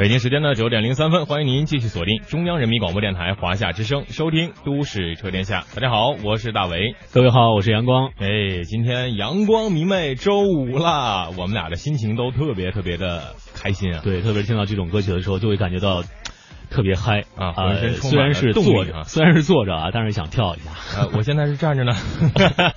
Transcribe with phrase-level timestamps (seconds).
[0.00, 5.60] 北京时间的九点零三分，欢迎您继续锁定中央人民广播电台华夏之声，收听《都市车天下》。
[5.74, 6.94] 大家好，我是大伟。
[7.12, 8.10] 各位好，我是阳光。
[8.16, 14.00] 哎，今天阳光明媚，周五啦，我们俩的心情都特别特别的开心啊。
[14.02, 16.02] 对，特别听到这种歌曲的时候，就会感觉到
[16.70, 20.70] 特别嗨啊，浑身虽然是坐着，虽然是坐着啊，但是想跳一下。
[20.98, 21.92] 呃，我现在是站着呢。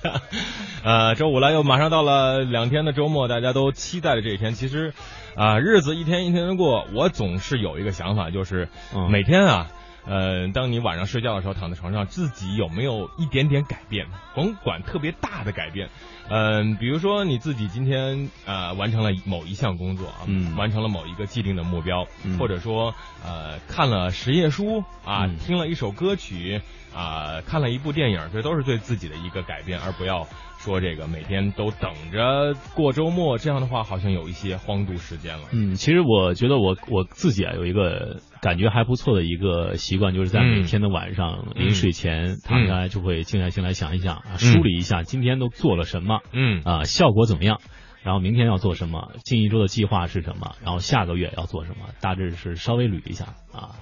[0.84, 4.52] 呃，周五了，又马上到了两天的周末，大家都期待的这一天。
[4.52, 4.92] 其实。
[5.36, 8.68] 啊，日子一天一天的过，我总是有一个想法，就是
[9.10, 9.66] 每天啊，
[10.06, 15.88] 呃，当你晚上睡觉的时候，躺在床上，自己有没有一点点改变，甭管特别大的改变，
[16.28, 22.06] 嗯，比如说你自己今天呃完成了某一项工作啊，完成了某一个既定的目标，
[22.38, 26.60] 或者说呃看了十页书啊，听了一首歌曲
[26.94, 30.26] 啊，看了一部电影，这都是对自己的一个改变，而不要。
[30.56, 35.48] 说这个每天都等着过周末，这样的话好像有一些荒度时间了。
[35.52, 47.62] 嗯，其实我觉得我我自己啊有一个感觉还不错的一个习惯，就是在每天的晚上临睡前躺下来就会静下心来想一想啊，梳理一下今天都做了什么，嗯啊效果怎么样，
[48.02, 53.80] 然后明天要做什么，近一周的计划是什么，然后下个月要做什么，大致是稍微捋一下啊。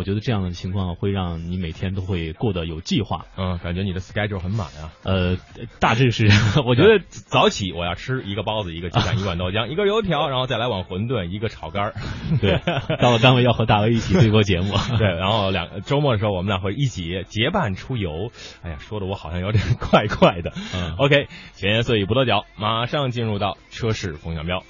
[0.00, 3.26] 我觉得这样的情况会让你每天都会过得有计划。
[3.36, 4.92] 嗯，感觉你的 schedule 很满啊。
[5.02, 5.36] 呃，
[5.78, 6.30] 大致是，
[6.64, 11.94] 我觉得早起我要吃一个包子，一个鸡蛋， 一碗豆浆，一根油条，然后再来碗馄饨，一个炒肝儿。
[12.40, 12.62] 对，
[12.96, 14.72] 到了单位要和大威一起对播节目。
[14.96, 18.30] 对，然后两周末的时候我们俩会一起结伴出游。
[18.62, 20.54] 哎呀，说的我好像有点怪怪的。
[20.74, 24.62] 嗯，OK，闲言碎语不多讲，马上进入到车市风向标。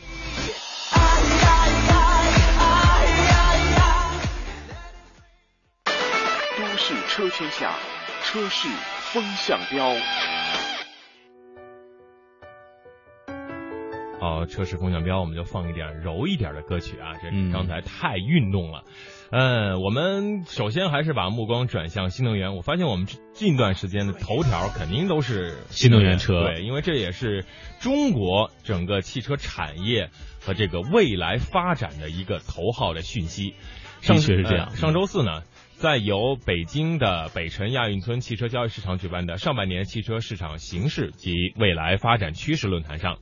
[7.09, 7.75] 车天下，
[8.23, 8.69] 车市
[9.13, 9.95] 风向标。
[14.21, 18.85] 好，车市风向标，我们就放一点柔一点的歌曲啊，这刚才太运动了。
[19.31, 22.55] 嗯，我们首先还是把目光转向新能源。
[22.55, 27.47] 我发现我们近段时间的头条肯定都是新能源车，对，因为这也是
[27.81, 33.55] 中国整个汽车产业和这个未来发展的一个头号的讯息。
[34.03, 34.77] 的确是这样。
[34.77, 35.43] 上周四呢？
[35.81, 43.17] 在由北京的北辰亚运村汽车交易市场举办的上半年汽车市场形势及未来发展趋势论坛上，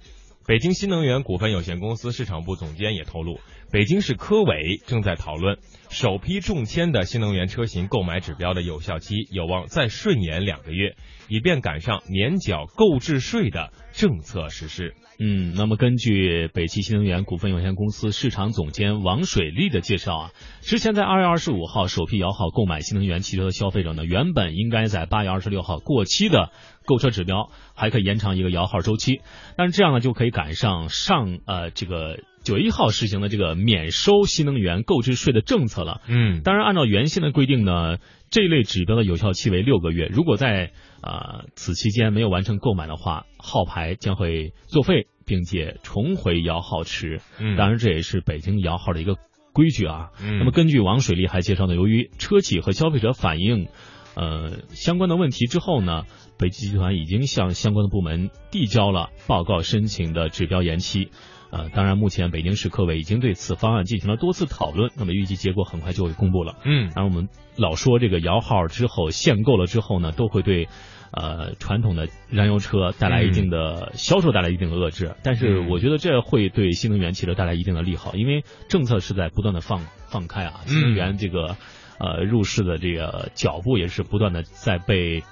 [0.45, 3.39] 北京新能源股份有限公司市场部总监也透露，
[3.71, 5.59] 北京市科委正在讨论
[5.91, 10.97] 首批中签的新能源车型购买指标的有效期有望再顺延两个月，
[11.29, 14.95] 以便赶上年缴购置税的政策实施。
[15.21, 26.51] 嗯，那么根据北汽新能源股份有限公司市场总监王水利的介绍啊，之前在二月二十五号首批摇号购买新能源汽车的消费者呢，原本应该在八月二十六号过期的
[26.85, 29.21] 购车指标还可以延长一个摇号周期，
[29.57, 36.01] 但是这样呢就可以赶上上呃这个九月一号实行的这个免收新能源购置税的政策了。
[36.09, 37.99] 嗯，当然按照原先的规定呢，
[38.31, 47.21] 这一类指标的有效期为六个月，如果在啊，此期间没有完成购买的话，号牌将会作废，并且重回摇号池。
[47.39, 49.17] 嗯，当然这也是北京摇号的一个
[49.53, 50.11] 规矩啊。
[50.23, 53.69] 嗯，那么根据王水利还介绍呢，由于车企和消费者反映
[54.15, 56.05] 呃相关的问题之后呢，
[56.39, 61.11] 北汽集团已经向相关的部门递交了报告申请的指标延期。
[61.51, 66.57] 呃，当然，目前北京市科委已经对此方案进行了多次讨论，那么预计结果很快就会公布了。
[66.65, 70.69] 嗯，然后我们老说这个摇号之后限购了之后呢，都会对
[71.11, 81.57] 呃传统的燃油车带来一定的销售带来一定的遏制，但是我觉得这会对新能源汽车带来一定的利好，因为政策是在不断的放放开啊，新能源这个
[81.99, 85.23] 呃入市的这个脚步也是不断的在被。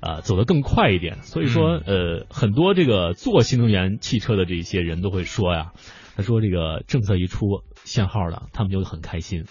[0.00, 5.72] 啊，走得更快一点，所以说，呃，很多这个做新能源汽车的这些人都会说呀，
[6.16, 9.44] 他说这个政策一出，限号了，他们就很开心。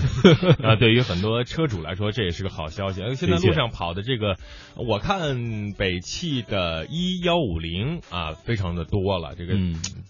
[0.64, 3.02] 啊，对于很多车主来说，这也是个好消息。
[3.14, 4.36] 现在路上跑的这个，
[4.74, 9.54] 我看北汽的一幺五零啊，非常的多了，这个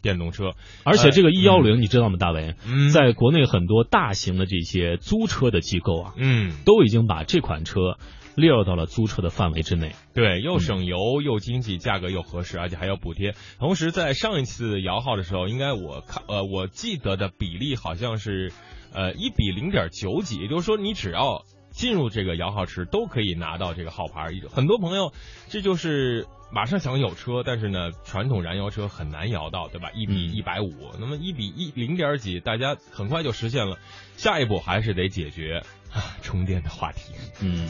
[0.02, 0.52] 电动车。
[0.84, 2.54] 而且这个一幺五零，你知道吗，大伟？
[2.92, 7.98] 在国内很多大型的这些租车的机构啊，嗯，都已经把这款车。
[8.36, 13.32] 列入到了租车的范围之内，对，又省油又经济，价格又合适，而且还有补贴。
[13.60, 18.52] 同时，在上一次摇号的时候，应该我看呃，我记得的比例好像是
[18.92, 24.28] 呃一比零点九几，也就是说，你只要进入这个摇号池，都可以拿到这个号牌。
[24.50, 25.12] 很多朋友，
[25.48, 29.90] 这就是马上想有车，但是呢，传统燃油车很难摇到，对吧？
[29.94, 33.78] 一比一百五，那么一比一零点几，大家很快就实现了。
[34.16, 35.62] 下一步还是得解决
[35.92, 37.12] 啊充电的话题。
[37.40, 37.68] 嗯。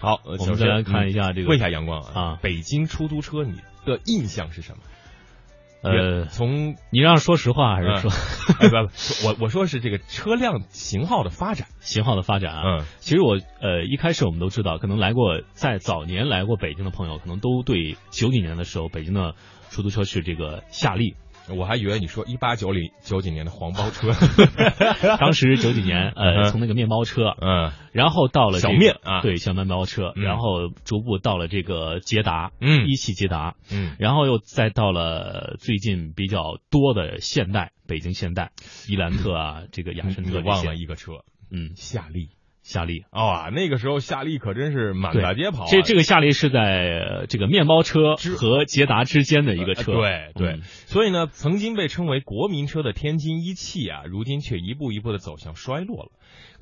[0.00, 1.48] 好，我们再来看一下这个。
[1.48, 3.54] 问一下阳光啊，北京出租车你
[3.86, 4.82] 的印象是什么？
[5.84, 8.10] 呃，从你让说实话还是说？
[8.58, 12.62] 哎不不，我我说是这个车辆型号的发展，型号的发展啊。
[12.80, 19.34] 嗯，其实我呃一开始我们都知道，可能来过在早年来过北京的朋友，可能都对九几年的时候北京的
[19.70, 21.16] 出租车是这个夏利。
[21.48, 24.08] 我还以为你说一八九零九几年的黄包车，
[25.18, 38.52] 当时九几年，呃，从那个面包车，嗯，然后到了小面啊，对，小面包车，然后逐步到了这个捷达，嗯，一汽捷达，嗯，然后又再到了最近比较多的现代，北京现代，
[38.88, 42.30] 伊兰特啊，这个雅绅特，忘了一个车，嗯，夏利。
[42.64, 45.66] 夏利啊，那个时候夏利可真是满大街跑。
[45.66, 49.92] 这这个夏利是在这个面包车和捷达之间的一个车。
[49.92, 56.10] 对对，所以呢，曾经被称为国民车的天津一汽啊，如今却一步一步的走向衰落了。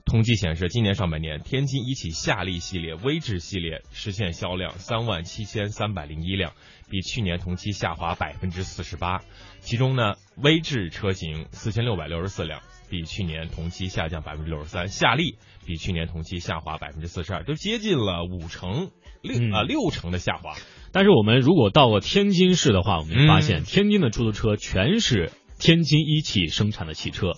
[0.04, 6.54] 统计显示，今年上半年，天津一汽夏利系列、威志系列实现销量三万七千三百零一辆，
[6.90, 9.20] 比去年同期下滑百分之四十八。
[9.60, 12.60] 其中呢，威志车型四千六百六十四辆。
[12.92, 18.90] 比去年同期下降百分之六十三，夏利比去年同期下滑百分之四十二，都接近了五成
[19.22, 20.52] 六啊六成的下滑。
[20.92, 27.30] 但是我们如果到了天津市的话，我们发现天津的出租车全是天津一汽生产的汽车，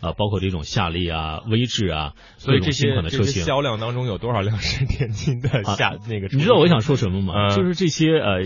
[0.00, 6.28] 啊，包括这种夏利啊、威志啊，所以这些款的车型销量当中有多少辆是天津的夏那个？
[6.32, 7.54] 你知道我想说什么吗？
[7.54, 8.44] 就是这些呃。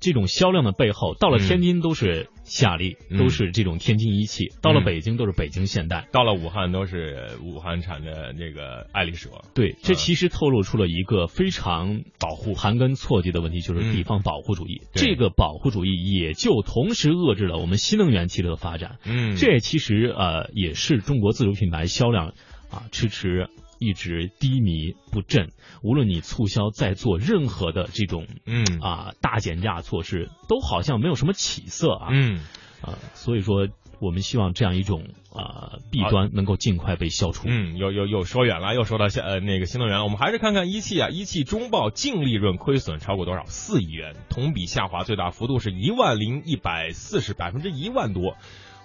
[0.00, 9.28] 这种销量的背后，到了天津都是夏利，都是这种天津一汽；到了北京都是北京现代；到了武汉都是武汉产的那个爱丽舍。
[9.54, 14.82] 对，这其实透露出了一个非常保护、盘根错节的问题，就是地方保护主义。
[14.94, 18.98] 这个保护主义也就同时遏制了我们新能源汽车的发展。
[19.04, 22.32] 嗯，这其实呃也是中国自主品牌销量
[22.70, 23.48] 啊迟迟。
[23.80, 32.40] 一直低迷不振，无论你促销再做任何的这种，嗯啊大减价措施，都好像没有什么起色啊，嗯
[32.82, 33.68] 啊，所以说
[34.00, 37.44] 我们希望这样一种啊弊端能够尽快被消除。
[37.46, 43.44] 嗯，又又又说远了，又说到下呃那个新能源了，我们还是看看一汽啊，一汽中报净利润亏损超过多少？
[43.46, 48.36] 四亿元，同比下滑最大幅度是一万零一百四十百分之一万多。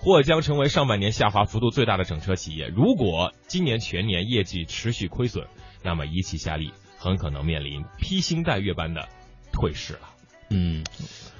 [0.06, 2.68] 或将成为上半年下滑幅度最大的整车企业。
[2.68, 5.48] 如果今年全年业绩持续亏损，
[5.82, 6.74] 那么一汽夏利
[7.04, 9.10] 很可能面临披星戴月般的
[9.52, 10.10] 退市了。
[10.50, 10.86] 嗯，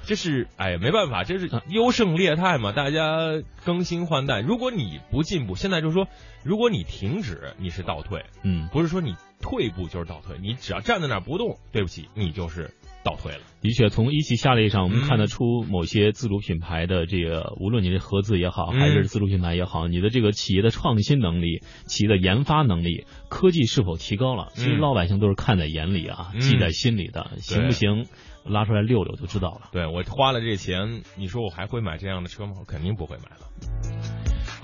[0.04, 4.40] 这是哎没办法，这是优胜劣汰嘛，大家更新换代。
[4.40, 6.06] 如果你不进步，现在就是说，
[6.42, 8.26] 如果你停止，你是倒退。
[8.42, 12.70] 嗯，不是说你退步就是倒退，你只要站在那儿不动，对不起，你就是。
[13.04, 13.40] 倒退了。
[13.60, 27.30] 的确，从一汽夏利上，我们看得出某些自主品牌的这个，无论你是合资也好，还是自主品牌也好，你的这个企业的创新能力、企业的研发能力、科技是否提高了，其实老百姓都是看在眼里啊，记在心里的。
[27.38, 28.06] 行不行？
[28.44, 29.70] 拉出来溜溜就知道了。
[29.72, 32.52] 对我花了这钱，你说我还会买这样的车吗？
[32.60, 33.93] 我肯定不会买了。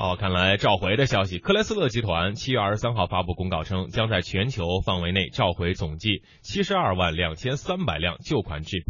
[0.03, 1.39] 好，看来召回的消息。
[1.39, 8.85] 克莱斯勒集团七月二十三号发布公告称，将在全球范围内召回总计七十二万两千三百辆旧款 Jeep，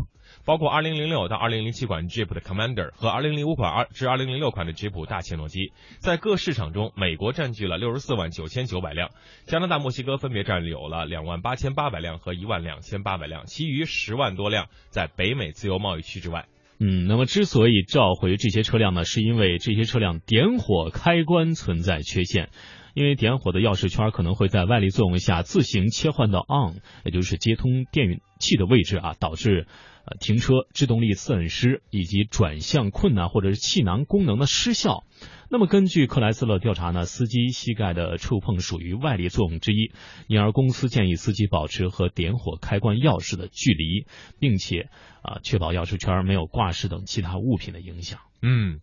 [0.44, 5.72] 包括二零零六到二零零七款 Jeep 的 Commander 和二零零五款二至二零零六款的吉普大切诺基。
[5.98, 9.10] 在各市场中，美国占据了六十四万九千九百辆，
[9.46, 16.46] 加拿大、墨西哥分别占有了两万八千八百辆和一万两千八百辆，其余十万多辆在北美自由贸易区之外。
[16.82, 22.48] 嗯，那么之所以召回这些车辆呢，是因为这些车辆点火开关存在缺陷，
[22.94, 29.66] 因为点火的钥匙圈可能会在外力作用下自行切换到 on，也就是接通电源器的位置啊，导致
[30.06, 35.04] 呃停车制动力损失以及转向困难或者是气囊功能的失效。
[35.50, 39.92] 那么根据克莱斯勒调查呢，司机膝盖的触碰属于外力作用之一，
[40.28, 44.06] 因而公司建议司机保持和点火开关钥匙的距离，
[44.38, 44.88] 并且。
[45.22, 48.20] 啊，确保钥匙圈没有挂饰等其他物品的影响。
[48.40, 48.80] 嗯，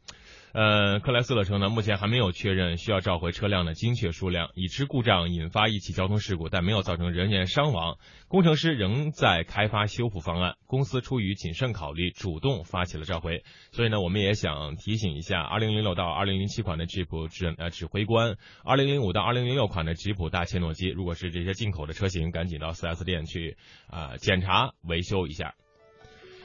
[0.53, 4.49] 呃，克莱斯勒称呢，目前还没有确认需要召回车辆的精确数量。
[4.55, 7.97] 已知故障引发一起交通事故，但没有造成人员伤亡。
[8.27, 10.55] 工程师仍在开发修复方案。
[10.65, 13.43] 公司出于谨慎考虑，主动发起了召回。
[13.71, 23.57] 所以呢，我们也想提醒一下，二零零六到二零零七款的吉普指呃指挥官，二零零五到二零零六款的吉普大切诺基，如果是这些进口的车型，赶紧到 4S 店去
[23.89, 25.53] 啊检查维修一下。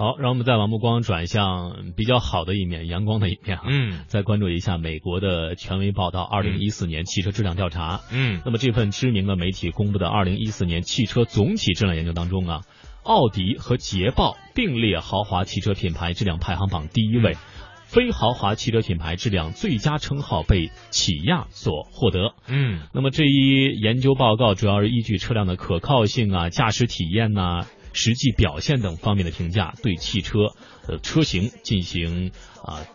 [0.03, 3.63] 好，让我们再把目光转向比较好的一面，阳光的一面啊。
[3.69, 8.01] 嗯，再关注一下美国的权威报道，二零一四年汽车质量调查。
[8.13, 12.63] 嗯，那么这份知名的媒体公布的二零一四年汽车总体质量研究当中啊，
[13.05, 17.37] 奥迪和捷豹并列豪华汽车品牌质量排行榜第一位，
[17.85, 22.35] 非豪华汽车品牌质量最佳称号被起亚所获得。
[22.49, 27.67] 嗯，那么这一研究报告主要是依据车辆的可靠性啊、驾驶体验呐。
[27.93, 30.39] 实际表现等方面的评价，对汽车
[30.87, 32.33] 的车型进行
[32.63, 32.87] 啊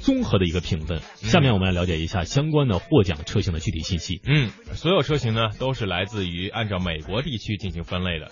[0.00, 1.00] 综合的一个评分。
[1.16, 4.20] 下面我们来了解一下相关的获奖车型的具体信息。
[4.24, 8.30] 嗯，所有车型呢都是来自于按照美国地区进行分类的。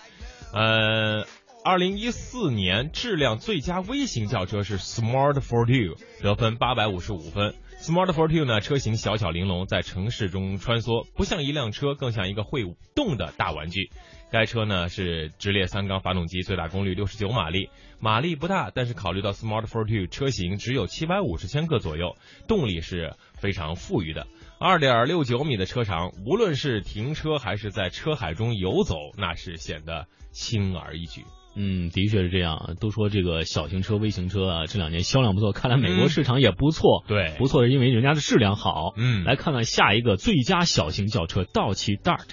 [0.53, 1.27] 呃，
[1.65, 7.55] 二零一四年质量最佳微型轿车是 Smart Fortwo，得分八百五十五分。
[7.81, 13.91] Smart Fortwo 呢车型小巧玲珑，在城市中穿梭，不像一辆车，更像一个会动的大玩具。
[14.35, 22.17] 该车呢是直列三缸发动机，最大功率六十九马力，马力不大，但是考虑到 Smart Fortwo 车型只有七百五十千克左右，
[22.49, 24.27] 动力是非常富裕的。
[24.59, 31.23] 二点六九米的车长，无论是停车还是在车海中游走，那是显得轻而易举。
[31.57, 32.75] 嗯，的确是这样。
[32.81, 37.05] 都说这个小型车、微型车啊，这两年销量不错，看来美国市场也不错。
[37.07, 38.93] 对，不错是因为人家的质量好。
[38.97, 42.27] 嗯，来看看下一个最佳小型轿车道奇 Dart。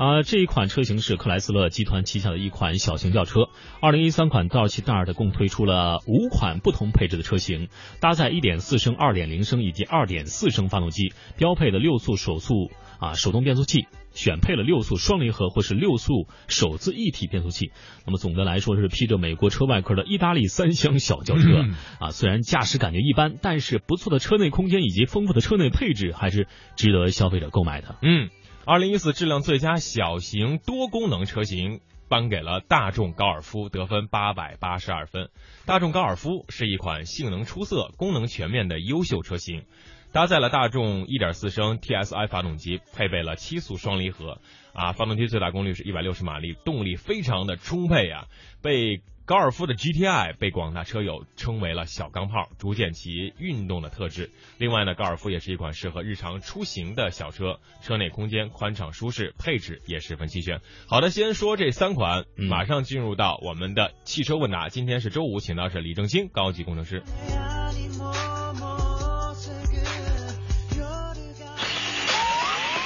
[0.00, 3.50] 啊，这一款车型是克莱斯勒集团旗下的一款小型轿车。
[3.82, 7.68] 二零一三款道奇 Dart 共推出了五款不同配置的车型，
[8.00, 17.70] 搭载一点四升、二点零升以及二点四升发动机，标配的六速手速啊手动变速器，选配了六速双离合或是六速手自一体变速器。
[18.06, 21.66] 那么总的来说是披着美国车外壳的意大利三厢小轿车
[21.98, 27.96] 啊，虽然驾驶感觉一般，但是不错的车内空间以及丰富的车内配置还是值得消费者购买的。
[28.00, 28.30] 嗯。
[28.66, 35.30] 二零一四质量最佳小型多功能车型颁给了大众高尔夫，得分八百八十二分。
[35.64, 39.64] 大众高尔夫是一款性能出色、功能全面的优秀车型，
[40.12, 44.40] 搭载了大众一点四升 TSI 发动机，配备了七速双离合，
[44.74, 48.26] 啊，发动机最大功率是一百六十马力，动力非常的充沛啊，
[48.62, 49.00] 被。
[49.30, 54.32] 高尔夫的 GTI 被广大车友称为了小钢炮，逐渐其运动的特质。
[54.58, 60.60] 另外呢，高尔夫也是一款适合日常出行的小车，车内空间宽敞舒适，配置也十分齐全。
[60.88, 64.68] 好的，先说这三款，马上进入到我们的汽车问答。
[64.68, 67.00] 今天是周五，请到是李正兴高级工程师。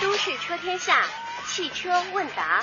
[0.03, 1.07] 都市车天下
[1.47, 2.63] 汽车问答。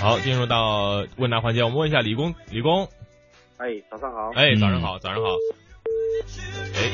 [0.00, 2.88] 好，进入到问答环节，我们问一下李工，李工，
[3.58, 5.28] 哎，早上好，哎，早上好，早上好，
[6.74, 6.90] 哎，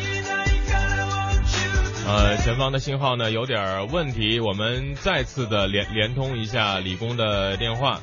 [2.04, 8.00] 呃，前方的信号呢有点问题，我们再次的连连通一下李工的电话。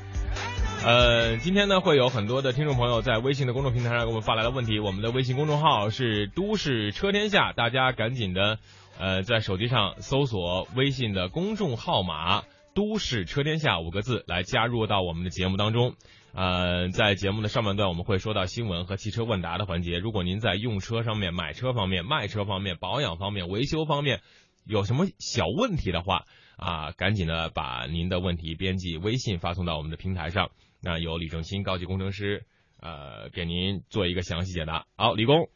[0.86, 8.57] 呃，今天呢会有很多的听众朋友在微信的公众平台上给我们发来了问题，我们的微信公众号是都市车天下，大家赶紧的
[8.98, 12.43] 呃在手机上搜索微信的公众号码。
[12.73, 15.95] 都市车天下五个字来加入到我们的节目当中，
[16.33, 19.99] 呃，在节目的上半段我们会说到新闻和汽车问答的环节。
[19.99, 24.21] 如果您在用车上面、买车方面、卖车方面、保养方面、维修方面
[24.65, 26.25] 有什么小问题的话
[26.57, 30.49] 啊，赶紧的把您的问题编辑微信发送到我们的平台上，
[30.81, 32.45] 那由李正新高级工程师
[32.79, 34.85] 呃给您做一个详细解答。
[34.95, 35.49] 好，李工。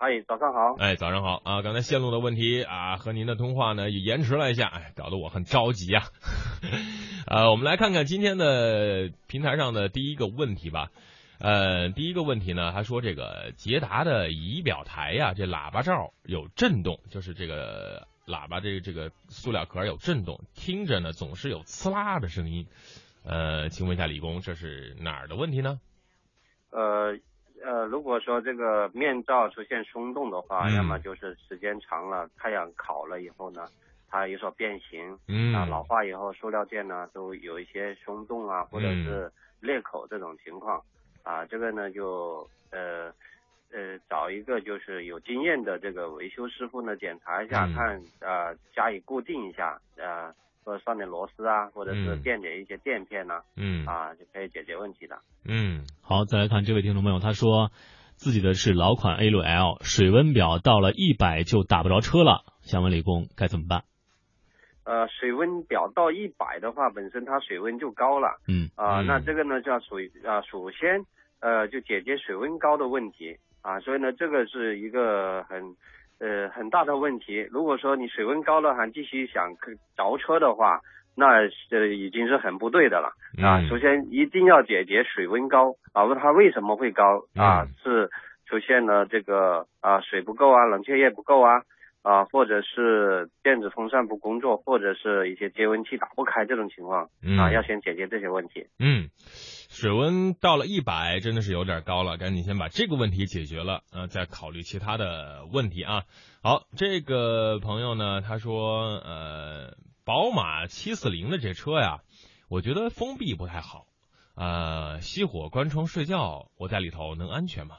[0.00, 0.76] 哎，早上好！
[0.78, 1.60] 哎，早上好啊！
[1.60, 6.04] 刚才线路的问题啊，和您的通话呢也延迟了一下，哎，搞得我很着急啊。
[7.26, 10.90] 呃， 我们来看看今天的平台上的第一个问题吧。
[11.38, 22.66] 呃，第一个问题呢，他说这个捷达的仪表台呀，这喇叭罩有震动，就是这个喇叭这个这个塑料壳有震动，听着呢总是有呲啦的声音。
[23.22, 25.78] 呃，请问一下李工，这是哪儿的问题呢？
[26.70, 27.18] 呃。
[27.62, 33.66] 呃，如果说这个面罩出现松动的话，要么就是时间长了，太阳烤了以后呢，
[34.08, 40.82] 它有所变形，嗯，啊，老化以后塑料件呢都有一些松动啊，或者是裂口这种情况，
[41.22, 43.12] 啊，这个呢就呃
[43.72, 50.34] 呃找一个就是有经验的这个维修师傅呢检查一下，看呃加以固定一下，呃
[50.70, 55.18] 或者上点螺丝啊，或者是嗯垫点一些垫片呐、嗯啊，就可以解决问题的。
[55.44, 57.72] 嗯好，再来看这位听众朋友，他说
[58.14, 63.82] 自己的是老款 A 六 L，水温表到了一百就打不着车了，想问李工该怎么办？
[64.84, 71.04] 呃，水温表到一百的话，本身它水温就高了嗯啊、嗯那这个呢就要属于啊，首先
[71.40, 75.74] 呃就解决水温高的问题啊，所以呢这个是一个很
[76.20, 77.48] 呃很大的问题。
[77.50, 80.80] 如果说你水温高了还继续想可着车的话，
[81.16, 81.26] 那
[81.70, 83.08] 呃已经是很不对的了
[83.42, 83.58] 啊。
[83.58, 87.62] 嗯首先一定要解决水温高啊，问它为什么会高啊？
[87.64, 88.10] 嗯是
[88.46, 91.62] 出现了这个啊水不够啊，冷却液不够啊。
[92.02, 98.66] 啊，或者是电子风扇不工作，或者是一些节温器打不开这种情况嗯啊，要先解决这些问题。
[98.78, 99.10] 嗯，
[99.68, 106.04] 水温到了一百真的是有点高了，赶紧先把这个问题解决了，呃，再考虑其他的问题啊。
[106.42, 109.76] 好，这个朋友呢，他说，呃，
[110.06, 111.98] 宝马七四零的这车呀，
[112.48, 113.84] 我觉得封闭不太好，
[114.36, 117.76] 呃，熄火关窗睡觉，我在里头能安全吗？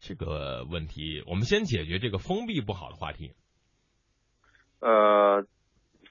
[0.00, 3.32] 这个问题，我们先解决这个封闭不好的话题。
[4.80, 5.44] 呃，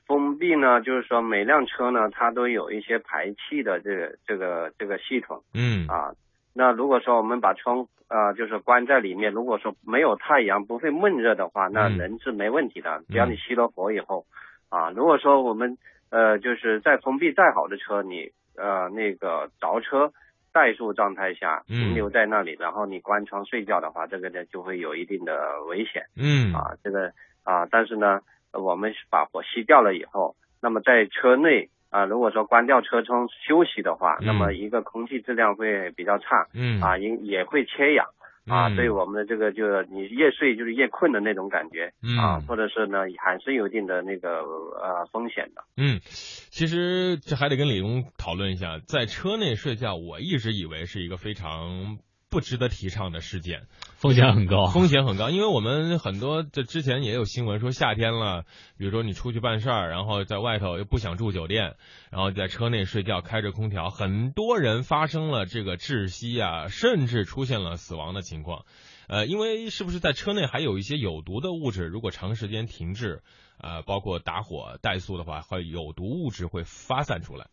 [0.06, 6.13] 封闭呢，就是说每辆车呢，它都有一些排气的这个这个这个系统嗯啊。
[6.53, 13.03] 那如果说我们把窗啊、就是关在里面，如果说没有太阳，不会闷热的话，那嗯人是没问题的。
[13.10, 14.25] 只要你熄了火以后，
[14.70, 15.77] 啊，如果说我们
[16.10, 20.13] 呃就是在封闭再好的车，你呃那个着车
[20.58, 21.78] 怠速状态下嗯。
[21.78, 26.04] 停留在那里，然后你关窗睡觉的话，这个呢就会有一定的危险。
[26.16, 26.52] 嗯。
[26.54, 27.12] 啊，这个
[27.44, 28.22] 啊，但是呢，
[28.52, 36.82] 呃我们把火熄掉了以后，那么在车内啊，如果说关掉车窗休息的话，嗯那么一个空气质量会比较差嗯。
[36.82, 38.08] 啊，也也会缺氧
[38.48, 45.63] 啊，嗯对我们的这个就是你越睡就是越困的那种感觉啊嗯，或者是呢还是有一定的那个呃风险的。
[45.75, 51.98] 嗯，其实这还得跟李工讨论一下，在车内睡觉，我一直以为是一个非常
[52.38, 53.63] 不值得提倡的事件，
[53.96, 54.67] 风险很高。
[54.70, 58.44] 风险很高，因为我们很多这之前也有新闻说夏天了，
[58.77, 61.77] 比如说你出去办事儿，然后在外头又不想住酒店，
[62.12, 68.66] 然后在车内睡觉，开着空调，很多人发生了这个窒息啊，甚至出现了死亡的情况。
[69.07, 73.24] 呃，因为是不是在车内还有一些有毒的物质，如果长时间停滞，
[73.57, 77.48] 呃，包括打火怠速的话，会有毒物质会发散出来。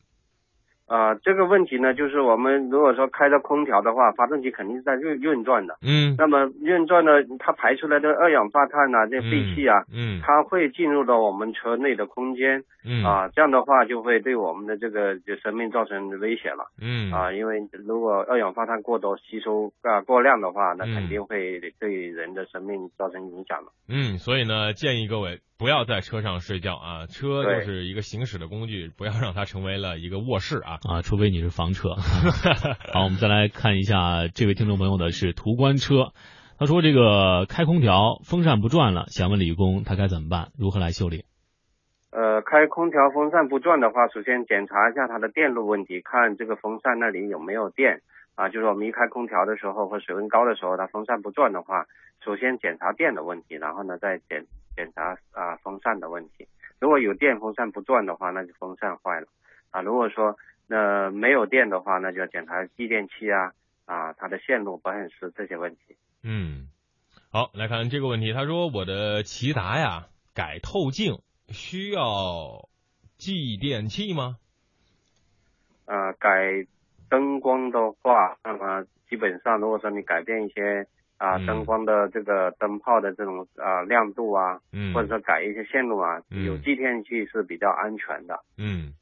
[0.87, 5.77] 啊，这个问题呢，就是我们如果说开着空调的话，发动机肯定是在运运转的。
[5.83, 23.73] 嗯那么运转呢，它排出来的二氧化碳啊，这废气啊，嗯它会进入到我们车内的空间嗯啊，这样的话就会对我们的这个就生命造成危险了嗯啊，因为如果二氧化碳过多吸收啊过量的话，那嗯肯定会对人的生命造成影响了。
[23.89, 30.79] 嗯，所以呢，建议各位不要在车上睡觉啊，车就是一个行驶的工具，不要让它成为了一个卧室啊。
[30.83, 31.91] 啊，除非你是房车。
[32.93, 36.13] 好，我们再来看一下这位听众朋友的是途观车，
[36.59, 41.25] 他说这个开空调风扇不转了，想问李工他该怎么办，如何来修理？
[42.11, 48.03] 呃，开空调风扇不转的话，首先检查一下它的电路问题，看这个风扇那里有没有电
[48.35, 48.49] 啊。
[48.49, 51.87] 就是我们一开空调的时候或水温高的时候，它风扇不转的话，
[52.25, 56.49] 首先检查电的问题，然后呢再检检查啊风扇的问题。
[56.81, 59.27] 如果有电风扇不转的话，那就风扇坏了
[59.71, 59.81] 啊。
[59.81, 63.53] 如果说那没有电的话，那就要检查继电器啊
[63.85, 65.97] 啊它的线路、保险丝这些问题。
[66.23, 66.69] 嗯，
[67.31, 72.69] 好，来看这个问题，他说我的骐达呀改透镜需要
[73.19, 74.39] 继电器吗？
[75.87, 76.67] 呃，改
[77.15, 80.85] 灯光的话，那么基本上如果说你改变一些
[81.17, 88.41] 啊、嗯灯光的这个灯泡的这种啊、亮度啊，嗯，或者说改一些线路啊，嗯有继电器是比较安全的。
[88.59, 88.95] 嗯，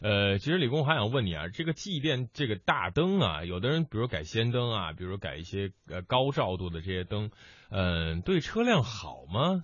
[0.00, 7.30] 呃，其实李工还想问你啊，这个继电这个大灯啊，有的人比如改氙灯啊，比如改一些呃高照度的这些灯，
[7.70, 9.62] 嗯、对车辆好吗？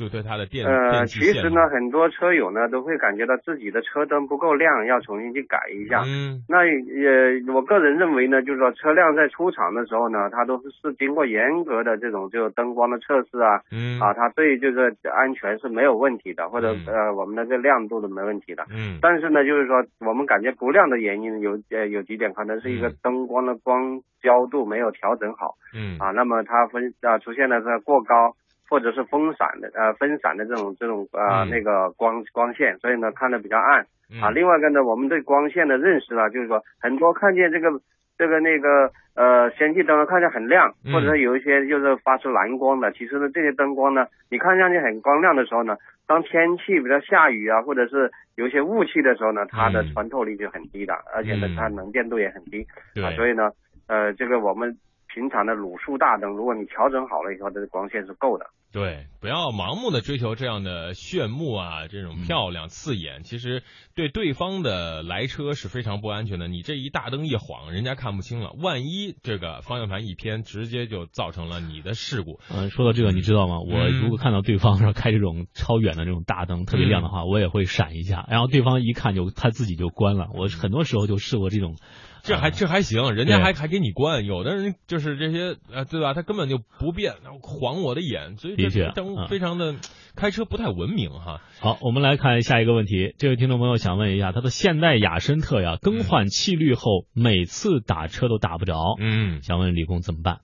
[0.00, 6.00] 就对它的电呃，其实呢，很多车友呢都会感觉到自己的车灯不够亮，要重新去改一下。
[6.06, 6.40] 嗯。
[6.48, 14.00] 那也，我个人认为呢，就是说车辆在出厂的时候呢，它都是是经过严格的这种就灯光的测试啊，嗯。
[14.00, 16.86] 啊，它对这个安全是没有问题的，或者嗯。
[16.86, 18.64] 呃我们的这亮度都没问题的。
[18.72, 18.96] 嗯。
[19.02, 22.96] 但是呢，就是说我们感觉不亮的原因有呃有几点，可能是一个嗯。
[23.02, 25.98] 灯光的光焦度没有调整好嗯。
[25.98, 28.34] 啊，那么它分啊出现了这个过高
[28.70, 31.50] 或者是分散的呃分散的这种这种呃、嗯。
[31.50, 34.22] 那个光光线，所以呢看的比较暗嗯。
[34.22, 34.30] 啊。
[34.30, 37.68] 另外一个呢，我们对光线的认识呢，就是说很多看见这个
[38.16, 40.92] 这个那个呃氙气灯看起来很亮，嗯。
[40.94, 49.92] 或者是有一些就是发出蓝光的，其实呢这些灯光呢，你看上去很光亮的时候呢，当天气比较下雨啊，或者是有一些雾气的时候呢，它的嗯。
[49.92, 51.56] 穿透力就很低的，而且呢嗯。
[51.56, 52.64] 它能见度也很低。
[52.94, 53.02] 对。
[53.04, 53.50] 啊，所以呢
[53.88, 54.76] 呃这个我们
[55.14, 58.46] 平常的卤素大灯，如果你调整好了以后，这个光线是够的。
[58.72, 63.64] 对，不要盲目的追求这样的炫目啊，这种漂亮刺眼，其实
[63.96, 66.46] 对对方的来车是非常不安全的。
[66.46, 72.38] 你这一大灯一晃，人家看不清了，万一这个方向盘一偏，直接就造成了你的事故。
[72.48, 73.58] 嗯，说到这个，你知道吗？
[73.58, 80.28] 我嗯如果看到对方说 开这种超远的这种大灯特别亮的话，我也会闪一下，然后对方一看就他自己就关了。
[80.32, 81.74] 我很多时候就试过这种，
[82.22, 86.14] 这还啊这还行，人家还还给你关，有的人就是这些呃，对吧？
[86.14, 88.92] 他根本就不变，晃我的眼，所以这的确
[89.28, 89.76] 非常的
[90.16, 91.40] 开车不太文明哈。
[91.60, 93.14] 好，我们来看下一个问题。
[93.18, 100.40] 这位听众朋友想问一下，他的现代雅绅特呀，更换气滤后，每次打车都打不着，嗯想问李工怎么办？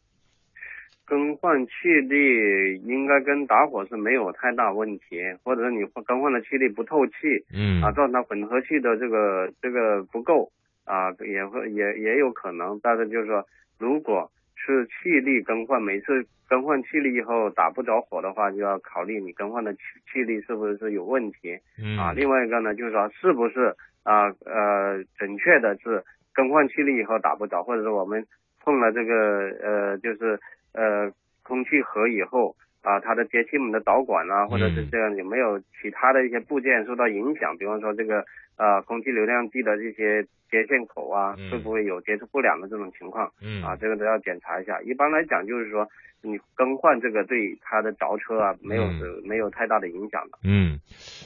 [1.08, 1.70] 更换气
[2.08, 7.12] 滤应该跟打火是没有太大问题，或者是你更换的气力不透气
[7.54, 10.50] 嗯啊，造成混合气的这个这个不够
[10.86, 12.80] 啊，也会也也有可能。
[12.82, 13.44] 但是就是说，
[13.78, 22.12] 如果是气力更换，每次更换气力以后打不着火的话，就要考虑你更换的气气力是不是有问题嗯啊。
[22.12, 28.24] 另外一个呢，就是说是不是啊呃准确的是更换气力以后打不着，或者是我们
[28.62, 29.14] 碰了这个
[29.60, 30.38] 呃就是
[30.72, 37.58] 呃空气盒以后啊，它的节气门的导管啊，或者是嗯这样有没有其他的一些部件受到影响？
[37.58, 38.22] 比方说这个
[38.56, 43.32] 呃空气流量计的这些接线口啊，嗯会不会有接触不良的这种情况？
[43.42, 44.80] 嗯啊，这个都要检查一下。
[44.82, 45.88] 一般来讲，就是说
[46.22, 48.86] 你更换这个对它的着车啊，没有
[49.24, 50.38] 没有太大的影响的。
[50.44, 50.78] 嗯，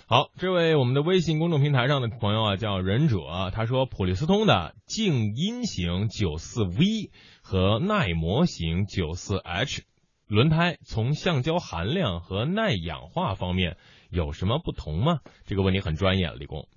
[0.09, 3.19] 好，这位我们的微信公众平台上的朋友啊，叫忍者，
[3.55, 7.13] 他说普利司通的静音型九四 V
[7.45, 9.83] 和耐磨型九四 H
[10.31, 13.77] 轮胎从橡胶含量和耐氧化方面
[14.11, 15.19] 有什么不同吗？
[15.45, 16.69] 这个问题很专业，李工。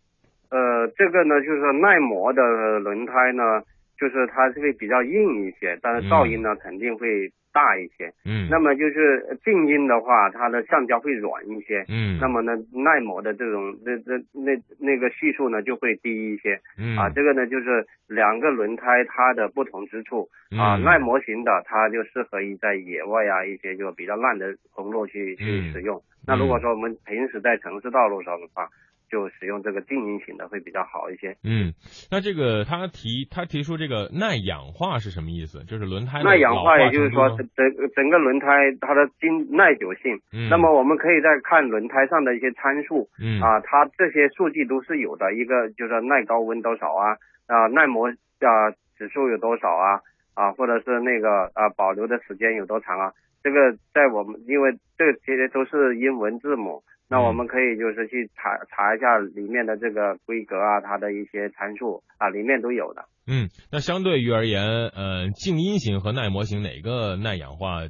[0.50, 0.58] 呃，
[0.98, 2.42] 这个呢，就是耐磨的
[2.80, 3.62] 轮胎呢，
[4.00, 8.12] 就是它是会比较硬一些，但是噪音呢、肯定会大一些。
[8.26, 11.86] 嗯，那么就是静音的话，它的橡胶会软一些。
[11.88, 17.10] 嗯，那么呢，耐磨的这种那那那那个系数呢就会低一些嗯啊。
[17.10, 20.28] 这个呢就是两个轮胎它的不同之处
[20.58, 20.76] 啊。
[20.78, 26.02] 嗯耐磨型的它就适合于在野外啊一些就比较烂的公路去去嗯使用。
[26.26, 28.68] 那如果说我们平时在城市道路上的话，
[29.14, 31.38] 就使用这个静音型的会比较好一些。
[31.44, 31.70] 嗯，
[32.10, 35.64] 那这个他提他提出这个耐氧化是什么意思？
[35.66, 38.48] 就是轮胎的耐氧化也就是说整整个轮胎
[38.82, 40.18] 它的经耐久性。
[40.34, 43.08] 嗯，那么我们可以再看轮胎上的一些参数。
[43.22, 47.14] 嗯啊，它这些数据都是有的，一个就是耐高温多少啊，
[47.46, 50.02] 啊耐磨啊指数有多少啊，
[50.34, 56.82] 啊或者是那个啊保留的时间有多长啊，这个在我们因为这个这些都是英文字母，
[57.14, 63.06] 那嗯我们可以就是去查查一下里面的这个规格啊，它的一些参数啊里面都有的。
[63.28, 67.86] 嗯，那相对于而言，呃，静音型和耐磨型哪个耐氧化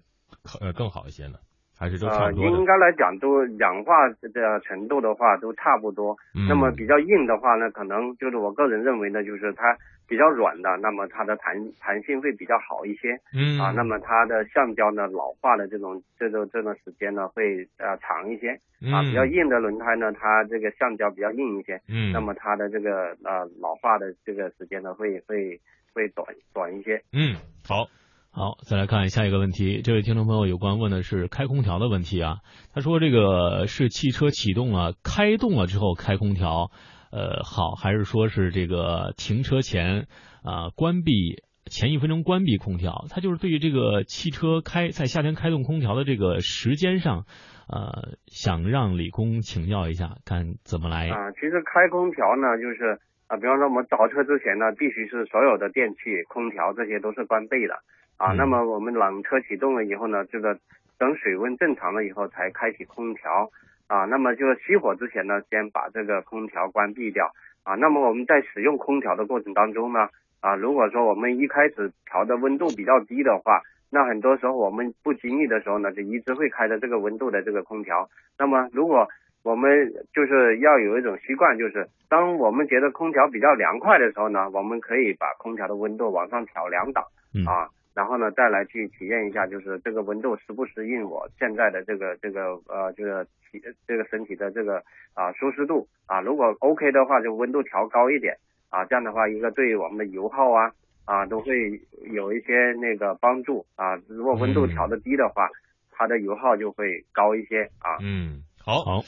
[0.60, 1.40] 呃更好一些呢？
[1.80, 2.58] 还是都差呃，不多的？
[2.58, 6.18] 应该来讲都氧化的程度的话都差不多。
[6.36, 9.78] 嗯那么比较硬的话呢，可能就是我个人认为呢，就是它
[10.14, 13.72] 比较软的，那么它的弹弹性会比较好一些嗯啊。
[13.72, 18.52] 那么它的橡胶呢老化的这种这种这段时间呢会呃长一些
[18.94, 19.02] 啊。
[19.02, 25.60] 嗯比较硬的轮胎呢，它这个橡胶比较硬一些，嗯，那么它的这个呃老化的这个时间呢会会
[25.96, 27.02] 会短短一些。
[27.12, 27.36] 嗯
[27.68, 27.88] 好，
[28.32, 29.82] 好，再来看下一个问题。
[29.82, 32.38] 这位听众朋友有关问的是开空调的问题啊。
[32.74, 36.70] 他说这个是汽车启动了、开动了之后开空调，
[37.14, 40.08] 呃，好，还是说是这个停车前
[40.42, 43.06] 啊、关闭前一分钟关闭空调？
[43.12, 47.26] 它就是对于这个汽车开在夏天开动空调的这个时间上，
[47.70, 51.08] 呃，想让李工请教一下，看怎么来。
[51.10, 52.98] 啊，其实开空调呢，就是
[53.28, 57.76] 啊，比方说我们倒车之前呢，必须是所有的电器、空调这些都是关闭的
[58.18, 58.34] 啊。
[58.34, 60.58] 嗯那么我们冷车启动了以后呢，这个
[60.98, 63.54] 等水温正常了以后才开启空调
[63.94, 64.06] 啊。
[64.06, 67.32] 那么就是熄火之前呢，先把这个空调关闭掉
[67.64, 67.76] 啊。
[67.76, 70.10] 那么我们在使用空调的过程当中呢，
[70.42, 78.10] 啊，如果说我们一开始调的温度比较低的话，那很多时候我们不经意的时候呢，就一直会开着这个温度的这个空调。
[78.40, 79.08] 那么如果
[79.44, 87.04] 我们就是要有一种习惯，就是当我们觉得空调比较凉快的时候呢，我们可以把空调的温度往上调两档
[87.36, 98.38] 嗯啊，然后呢再来去体验一下，就是这个温度适不适应我现在的这个这个呃这个体这个身体的这个啊舒适度啊，如果 OK 的话，就温度调高一点
[98.70, 100.72] 啊，这样的话一个对我们的油耗啊
[101.06, 103.96] 啊，都会有一些那个帮助啊。
[104.08, 105.50] 如果温度调的低的话，
[105.92, 108.02] 它的油耗就会高一些啊。
[108.02, 109.04] 嗯，好，好，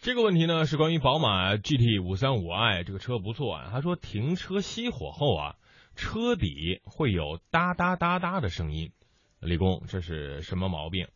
[0.00, 3.68] 这个问题呢是关于宝马 GT 五三五 i 这个车不错啊。
[3.70, 5.56] 他说停车熄火后啊，
[6.00, 8.90] 车底会有哒哒哒哒的声音。
[9.38, 11.06] 李工，这是什么毛病？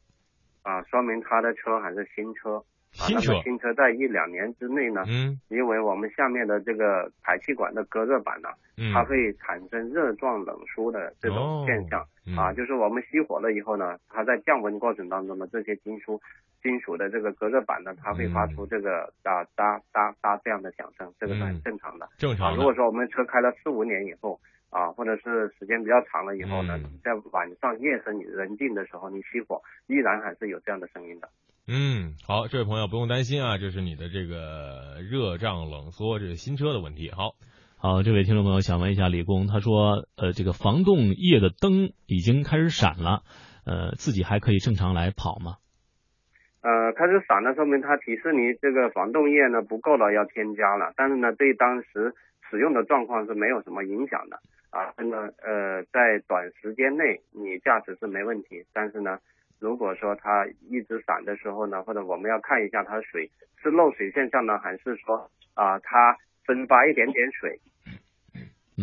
[0.62, 2.62] 啊，说明他的车还是新车。
[2.92, 16.20] 新车，新车在一两年之内呢，嗯，因为我们下面的这个排气管的隔热板呢，嗯，它会产生热状冷缩的这种现象啊，就是我们熄火了以后呢，它在降温过程当中呢，这些金属
[16.62, 22.08] 金属的这个隔热板呢，它会发出这个哒哒哒哒这样的响声，这个是很正常的。
[22.16, 22.54] 正常。
[22.54, 24.38] 如果说我们车开了四五年以后
[24.74, 31.28] 啊，或者是时间比较长了以后呢，在晚上夜深人静的时候，你熄火依然还是有这样的声音的。
[31.68, 37.12] 嗯，好，这位朋友不用担心啊，这是你的这个热胀冷缩，这是新车的问题。
[37.12, 37.37] 好，
[37.78, 43.22] 好，这位听众朋友想问一下李工，他说，呃，这个防冻液的灯已经开始闪了，
[43.64, 45.62] 呃，自己还可以正常来跑吗？
[46.66, 50.92] 呃，开始闪了，说明它提示你这个防冻液呢不够了，要添加了。
[50.96, 52.12] 但是呢，对当时
[52.54, 54.38] 使用的状况是没有什么影响的
[54.70, 54.94] 啊。
[54.96, 59.18] 真的，呃，在短时间内你驾驶是没问题，但是呢。
[59.60, 63.30] 如果说它一直闪的时候呢，或者我们要看一下它水
[63.62, 67.60] 是漏水现象呢，还是说啊它分发一点点水？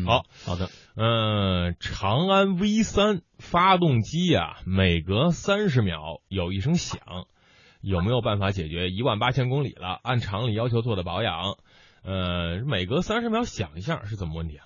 [0.03, 6.99] 好好的，嗯，长安 V 三发动机啊，每隔三十秒有一声响，
[7.81, 8.89] 有没有办法解决？
[8.89, 11.57] 一万八千公里了，按常理要求做的保养，
[12.03, 14.65] 呃，每隔三十秒响一下是怎么问题啊？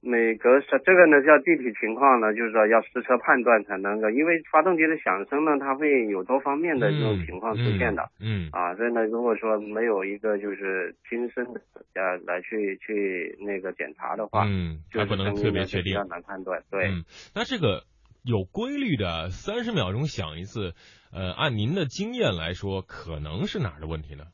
[0.00, 11.60] 每隔三这个呢，叫具体情况呢，就是说要实车判断才能够，因为发动机的响声呢，它会有多方面的这种情况出现的，嗯，啊，所以呢，如果说没有一个就是亲身的
[11.94, 16.84] 呃来去去那个检查的话，嗯，还不能特别确定，比较难判断，对。
[16.84, 17.84] 嗯，那这个
[18.22, 20.74] 有规律的三十秒钟响一次，
[21.14, 24.24] 呃，按您的经验来说，可能是哪儿的问题呢？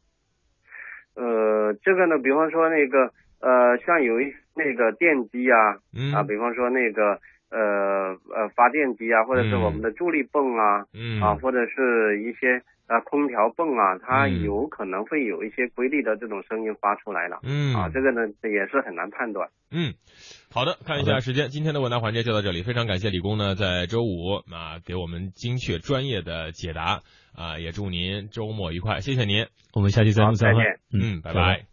[1.20, 3.12] 呃，这个呢，比方说那个。
[3.42, 6.12] 呃，像有一那个电机啊，嗯。
[6.12, 11.22] 啊，比方说那个呃呃发电机啊，或者是我们的助力泵啊，嗯。
[11.22, 19.48] 啊，或者是一些呃空调泵啊，它有可能会有一些规律的这种声音发出来了，嗯，啊，这个呢也是很难判断。
[19.70, 19.94] 嗯，
[20.52, 27.00] 好的，看一下时间，今天的问答环节就到这里，非常感谢李工呢在周五啊给我们精确专业的解答
[27.34, 31.69] 啊，也祝您周末愉快，谢谢您，我们下期再见，再见，嗯，拜拜。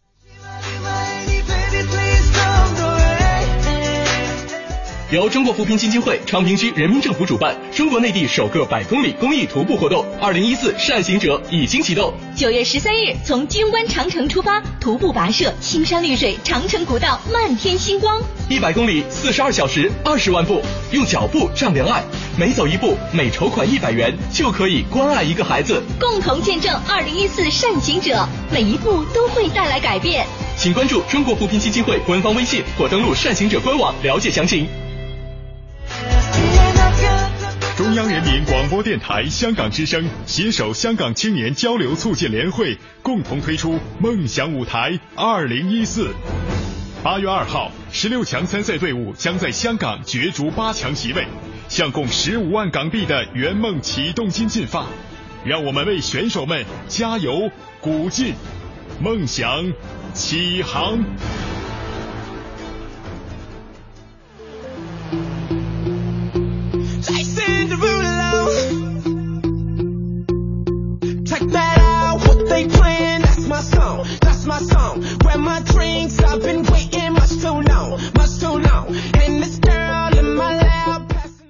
[5.09, 12.13] 由中国扶贫基金会昌平区人民政府主办，中国内地首个百公里公益徒步活动“二零一四善行者”已经启动。
[12.35, 18.21] 九月十三日，从军湾长城出发，徒步跋涉青山绿水，长城古道漫天星光。
[18.49, 22.03] 一百公里，四十二小时，二十万步，用脚步丈量爱。
[22.37, 25.81] 每走一步，每筹款一百元，就可以关爱一个孩子。
[25.97, 30.25] 共同见证二零一四善行者，每一步都会带来改变。
[30.57, 34.67] 请关注中国扶贫基金会官方微信或登录善行者官网了解详情。
[37.75, 46.09] 中央人民广播电台香港之声携手香港青年交流促进联会共同推出“梦想舞台二零一四”。
[47.03, 51.25] 八月二号，十六强参赛队伍将在香港角逐八强席位，
[51.69, 54.85] 向共十五万港币的圆梦启动金进发。
[55.45, 58.33] 让我们为选手们加油鼓劲，
[58.99, 59.71] 梦想
[60.13, 60.99] 起航。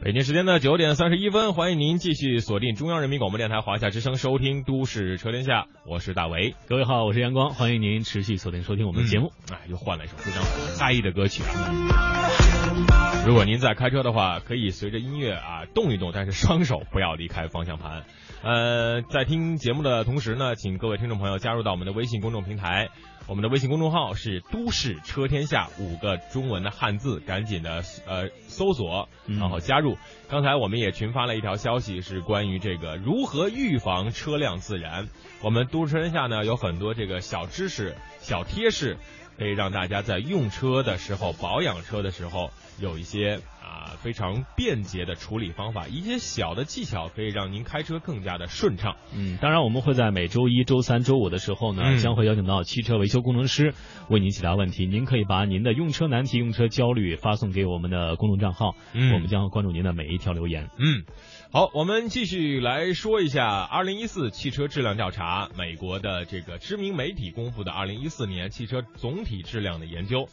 [0.04, 6.56] 北京时间的九点三十一分，欢迎您继续锁定中央人民广播电台华夏之声，收听《都市车天下》，我是大为。
[6.68, 9.32] 各位好，我是阳光，欢迎您持续锁定收听我们的节目。
[9.52, 10.42] 哎，又换了一首非常
[10.78, 13.24] 嗨的歌曲啊！
[13.26, 18.04] 如果您在开车的话，可以随着音乐啊动一动，但是双手不要离开方向盘。
[18.44, 22.90] 呃，在听节目的同时呢，请各位听众朋友加入到我们的微信公众平台。
[23.28, 29.98] 我们的微信公众号是“都市车天下”五个中文的汉字，赶紧的呃搜索，然后加入。
[30.30, 35.10] 刚才我们也群发了一条消息，是关于这个如何预防车辆自燃。
[35.42, 38.96] 我们都市车天下呢有很多这个小知识、小贴士，
[39.38, 43.42] 可以让大家在用车的时候、保养车的时候有一些
[44.02, 48.96] 非常便捷的处理方法，一些小的技巧可以让您开车更加的顺畅。
[49.16, 53.74] 嗯，当然我们会在每周一周三、周五的时候呢，嗯将会邀请到汽车维修工程师
[54.10, 54.86] 为您解答问题。
[54.86, 60.70] 您可以把您的用车难题、用车焦虑发送给我们的公众账号，嗯我们将会关注您的每一条留言。
[60.78, 61.04] 嗯，
[61.52, 70.28] 好，我们继续来说一下二零一四汽车质量调查，美国的这个知名媒体公布的二零一四年汽车总体质量的研究。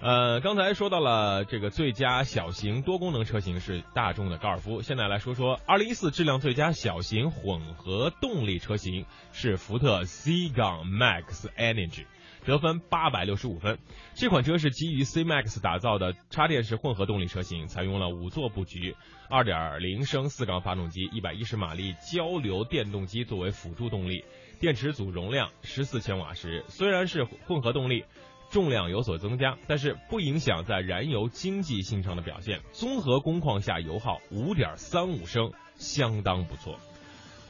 [0.00, 12.06] 呃，刚才说到了这个最佳小型多功能车型是大众的高尔夫，现在来说说二零一四质量最佳小型混合动力车型是福特 C 杠 Max Energy。
[12.44, 13.78] 得分八百六十五分。
[14.14, 18.96] 这款车是基于 C Max 打造的插电式混合动力车型，采用了五座布局，
[19.28, 24.24] 二点零升四缸发动机，一百一十马力交流电动机作为辅助动力，
[24.60, 26.64] 电池组容量十四千瓦时。
[26.68, 28.04] 虽然是混合动力。
[28.50, 32.60] 重量有所增加，但是不影响在燃油经济性上的表现。
[32.72, 36.78] 综合工况下油耗五点三五升，相当不错。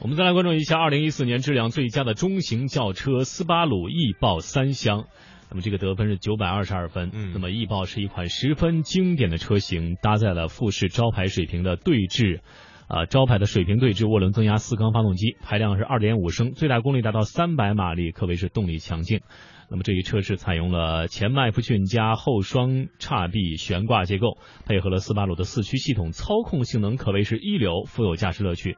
[0.01, 5.05] 我们再来关注一下二零一四年质量最佳的中型轿车斯巴鲁翼豹三厢。
[5.49, 7.09] 那么这个得分是九百二十二分。
[7.11, 12.41] 嗯那么翼豹是一款十分经典的车型，搭载了富士招牌水平的对置。
[12.89, 19.21] 啊，招牌的水平对置涡轮增压四缸发动机，排量是二点五升，最大功率达到三百马力，可谓是动力强劲。
[19.69, 28.75] 那么这一车是采用了前麦弗逊加后双叉臂悬挂结构，配合了斯巴鲁的四驱系统，操控性能可谓是一流，富有驾驶乐趣。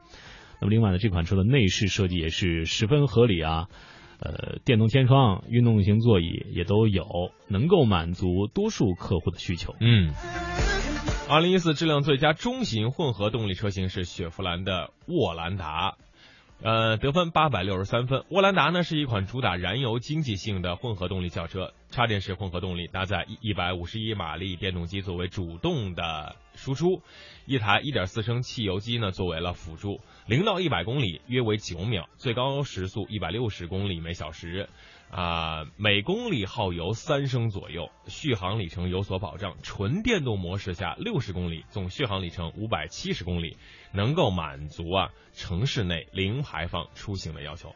[0.60, 3.68] 那么另外呢，这款车的内饰设计也是十分合理啊，
[4.20, 7.06] 呃，电动天窗、运动型座椅也都有，
[7.48, 9.74] 能够满足多数客户的需求。
[9.80, 10.12] 嗯，
[11.28, 15.96] 二零一四质量最佳中型混合动力车型是雪佛兰的沃兰达。
[16.60, 18.24] 呃，得分八百六十三分。
[18.28, 27.02] 沃兰达呢是一款主打燃油经济性的混合动力轿车，插电式混合动力，搭载一一百五十一马力电动机作为主动的输出，
[27.46, 30.00] 一台一点四升汽油机呢作为了辅助。
[30.26, 34.68] 零到一百公里约为九秒，最高时速一百六十公里每小时。
[35.12, 39.56] 啊，每公里耗油三升左右，续航里程有所保障。
[39.62, 43.58] 纯电动模式下六十公里，总续航里程五百七十公里，
[43.92, 47.74] 能够满足啊城市内零排放出行的要求。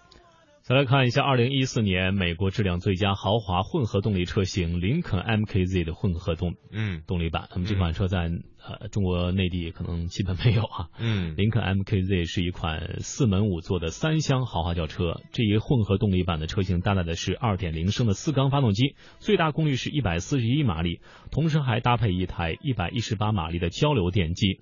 [0.68, 7.48] 再来看一下，二零一四年美国质量最佳豪华混合动力车型林肯 MKZ 的混合动嗯动力版。
[7.52, 10.88] 那么这款车在呃中国内地可能基本没有啊。
[10.98, 20.98] 嗯林肯 MKZ 是一款四门五座的三厢豪华轿车，这一混合动力版的车型搭载的是2.0升的四缸发动机，最大功率是141马力，
[21.30, 24.58] 同时还搭配一台118马力的交流电机。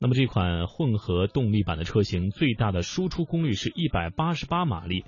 [0.00, 5.04] 那么这款混合动力版的车型最大的输出功率是188马力，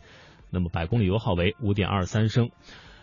[0.51, 2.51] 那么百公里油耗为5.23升。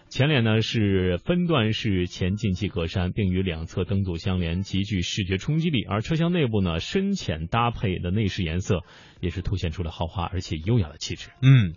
[0.09, 5.83] 前脸呢是分段式前进气格栅，并与两侧灯组相连，极具视觉冲击力。
[5.85, 8.83] 而车厢内部呢深浅搭配的内饰颜色，
[9.21, 11.29] 也是凸显出了豪华而且优雅的气质。
[11.41, 11.73] 嗯，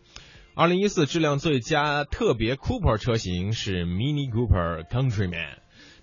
[0.55, 5.57] 二零一四质量最佳特别 Cooper 车型是 Mini Cooper Countryman。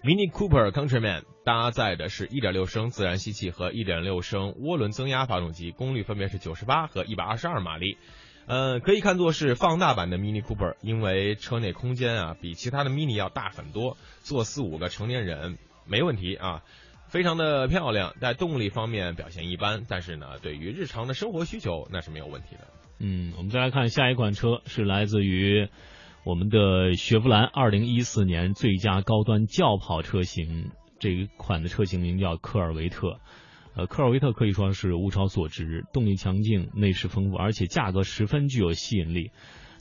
[0.04, 7.97] Mini Cooper Countryman 搭载的是1.6升自然吸气和1.6升涡轮增压发动机，功率分别是98和122马力。
[8.45, 16.63] 呃，可以看作是放大版的 Mini Cooper，因为车内空间啊比其他的 Mini 要大很多，坐四五个成年人没问题啊，
[17.08, 18.13] 非常的漂亮。
[18.19, 22.67] 在动力方面表现一般，但是呢，对于日常的生活需求那是没有问题的。
[22.99, 25.69] 嗯，我们再来看下一款车，是来自于
[26.25, 33.19] 我们的雪佛兰2014年最佳高端轿跑车型，这一款的车型名叫科尔维特。
[33.75, 39.31] 呃，科尔维特可以说是物超所值，动力强劲，内饰丰富，而且价格十分具有吸引力。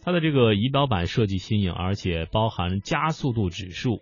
[0.03, 4.01] 它的这个仪表板设计新颖，而且包含加速度指数、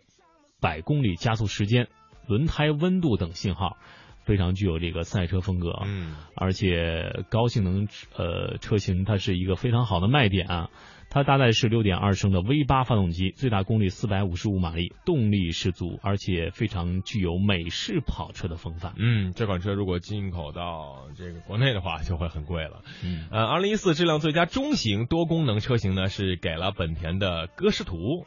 [0.60, 1.88] 百公里加速时间、
[2.26, 3.76] 轮胎温度等信号，
[4.24, 5.84] 非常具有这个赛车风格啊。
[5.86, 10.70] 嗯而且高性能呃车型它是一个非常好的卖点啊。
[11.10, 18.94] 它搭载是6.2升的 V 八发动机，最大功率455马力，动力十足，而且非常具有美式跑车的风范。
[18.96, 22.82] 嗯，这款车如果进口到这个国内的话，就会很贵了。
[23.04, 28.24] 嗯呃，二零一四质量最佳中型多功能车型呢，是给了本田的歌诗图。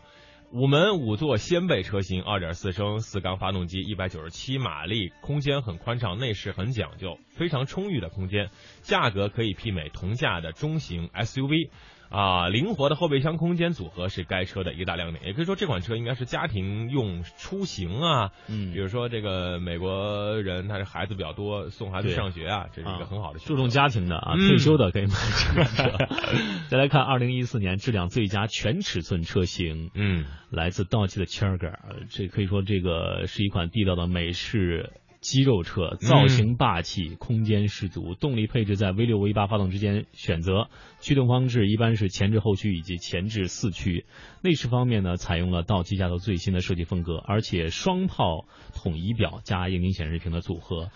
[0.51, 8.51] 五门五座掀背车型，二点四升四缸发动机，一百九十七马力，空间很宽敞，内饰很讲究，非常充裕的空间，
[8.83, 11.69] 价格可以媲美同价的中型 SUV。
[12.13, 25.97] 啊，灵活的后备箱空间组合是该车的一个大亮点，也可以说这款车应该是家庭用出行啊，嗯比如说这个美国人他是孩子比较多，送孩子上学啊，这是一个啊很好的注重家庭的啊，嗯退休的可以买这款车。
[26.69, 34.91] 再来看二零一四年质量最佳全尺寸车型，嗯来自道奇的 Charger，呃这可以说这个是一款地道的美式
[35.23, 40.67] 肌肉车，造型霸气，空间十足，动力配置在 V 六、V 八发动之间选择，
[40.99, 44.05] 驱动方式一般是前置后驱以及前置四驱。
[44.41, 48.45] 内饰方面呢，采用了道奇家族最新的设计风格，而且双炮
[48.75, 50.89] 统仪表加液晶显示屏的组合。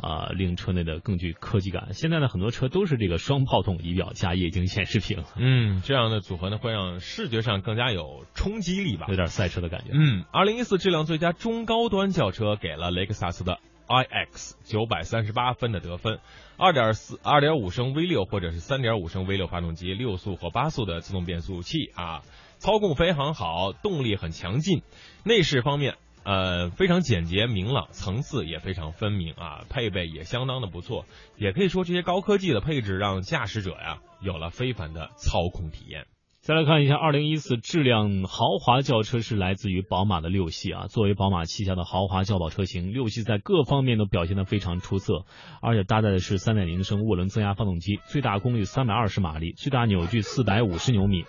[0.00, 1.88] 啊，令车内的更具科技感。
[1.92, 5.24] 现在呢，很多车都是这个双炮筒仪表加液晶显示屏。
[5.36, 9.86] 嗯，这样的组合呢，会让视觉上更加有冲击力吧，有点赛车的感觉。
[9.92, 13.58] 嗯，二零一四质量最佳中高端轿车给了雷克萨斯的
[13.88, 16.20] iX 九百三十八分的得分。
[16.56, 22.22] 二点四、二点五升 V 六或者是三点五升 V 六发动机，六速或八速的自动变速器啊，
[22.58, 24.82] 操控非常好，动力很强劲。
[25.24, 25.96] 内饰方面。
[26.24, 36.04] 呃，非常简洁明朗，层次也非常分明啊，配备也相当的不错，也可以说这些高科技的配置让驾驶者呀有了非凡的操控体验。
[36.48, 45.26] 再来看一下，二零一四质量豪华轿车是来自于宝马的六系啊，作为宝马旗下的豪华轿跑车型，六系在各方面都表现的非常出色，
[45.60, 51.26] 而且搭载的是三点零升涡轮增压发动机，最大功率三百二十马力，最大扭矩四百五十牛米。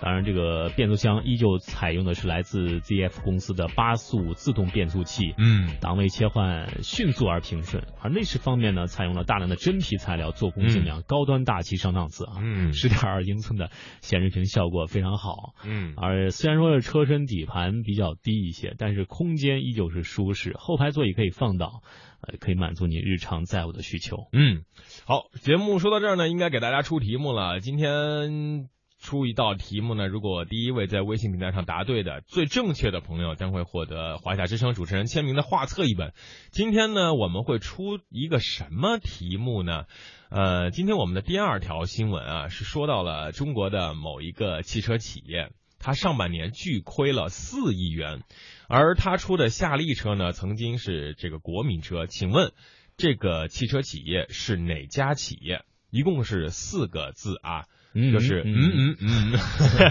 [0.00, 7.84] 当然，这个变速箱依旧采用的是来自 ZF 公司的八速自动变速器，嗯，档位切换迅速而平顺。
[8.00, 13.70] 而内饰方面呢，采用了大量的真皮材料，做工精良，高端大气上档次啊，嗯，十点二英寸的
[14.00, 21.82] 显示屏效果非常好，嗯，而虽然说是车身底盘比较低一些，但是空间依旧是舒适，后排座椅可以放倒，
[22.20, 24.28] 呃，可以满足你日常载物的需求。
[24.32, 24.62] 嗯，
[25.06, 28.68] 好，节目说到这儿呢，应该给大家出题目了，今天。
[29.00, 36.12] 出一道题目呢，如果第一位在微信平台上答对的最正确的朋友，将会获得华夏之声主持人签名的画册一本。
[36.50, 39.84] 今天呢，我们会出一个什么题目呢？
[40.30, 48.22] 呃，今天我们的第二条新闻啊，是说到了中国的某一个汽车企业，它上半年巨亏了四亿元，
[48.68, 52.06] 而它出的夏利车呢，曾经是这个国民车。
[52.06, 52.52] 请问
[52.96, 55.62] 这个汽车企业是哪家企业？
[55.90, 57.64] 一共是四个字啊。
[57.94, 59.32] 就是嗯嗯嗯，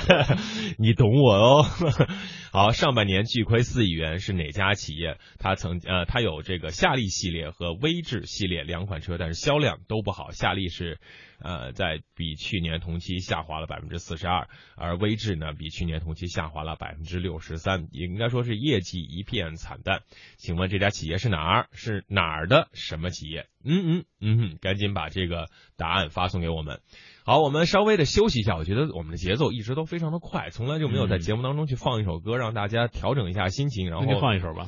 [0.77, 1.65] 你懂我哦。
[2.51, 5.17] 好，上半年巨亏四亿元是哪家企业？
[5.37, 10.31] 它曾呃，它有这个夏利系列和威志系列两款车，但是销量都不好。
[10.31, 10.99] 夏利是
[11.39, 20.01] 呃，在比去年同期下滑了百分之四十二，而威志呢，比去年同期下滑了百分之六十三，也应该说是业绩一片惨淡。
[20.37, 21.67] 请问这家企业是哪儿？
[21.73, 23.47] 是哪儿的什么企业？
[23.63, 26.79] 嗯嗯嗯，赶紧把这个答案发送给我们。
[27.27, 28.55] 好，我们稍微的休息一下。
[28.55, 33.89] 我觉得我们的节奏一直都非常的快，从来就没有在节目当中去放一首歌，让大家调整一下心情。
[33.89, 34.67] 然后放一首吧，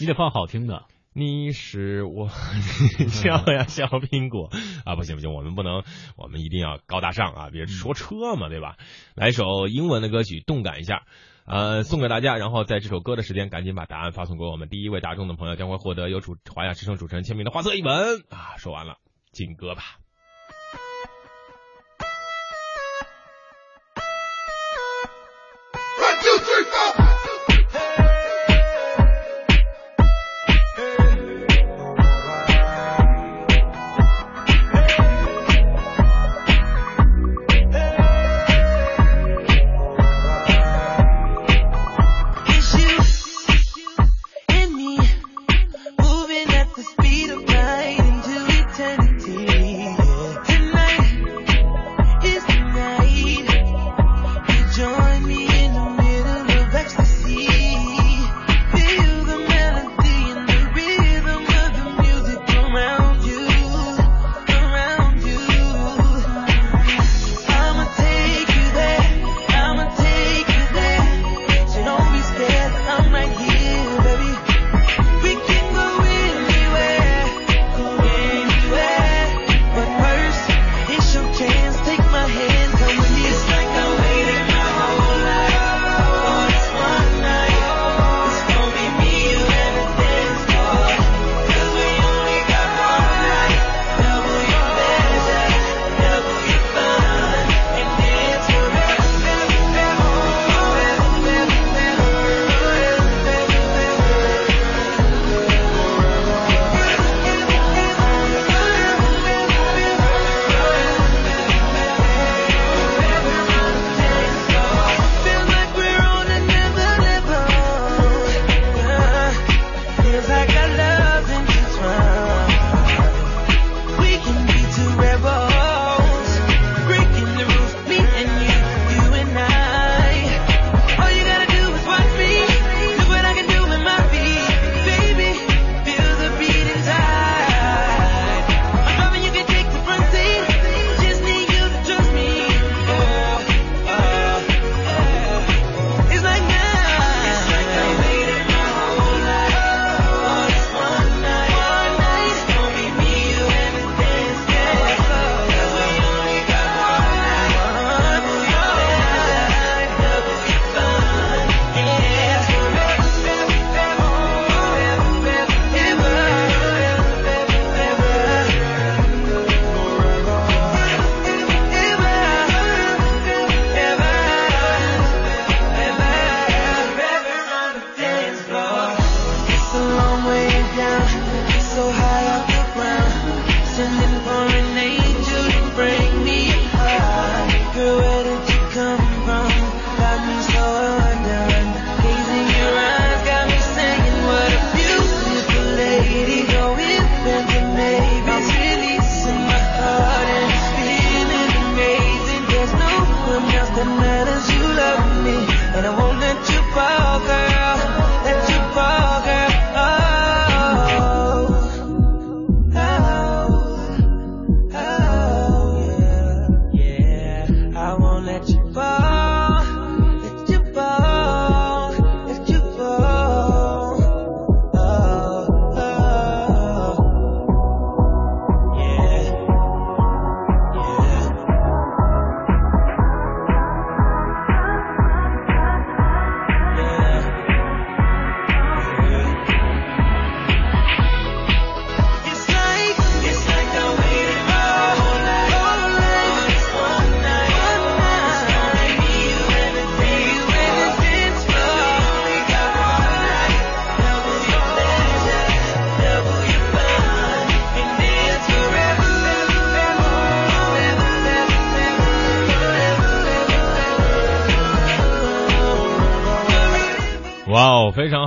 [0.00, 0.84] 你得放好听的。
[1.12, 2.30] 你是我
[3.12, 4.48] 笑呀小苹果
[4.86, 5.84] 啊，不行不行，我们不能，
[6.16, 8.78] 我们一定要高大上啊，别说车嘛，对吧？
[9.14, 11.02] 来一首英文的歌曲，动感一下，
[11.44, 12.38] 呃，送给大家。
[12.38, 14.70] 然后在这首歌的时间，赶紧把答案发送给我们。
[14.70, 18.56] 第一位答中的朋友将会获得由主华夏之声主持人签名的画册一本啊。
[18.56, 18.96] 说完了，
[19.30, 19.98] 进歌吧。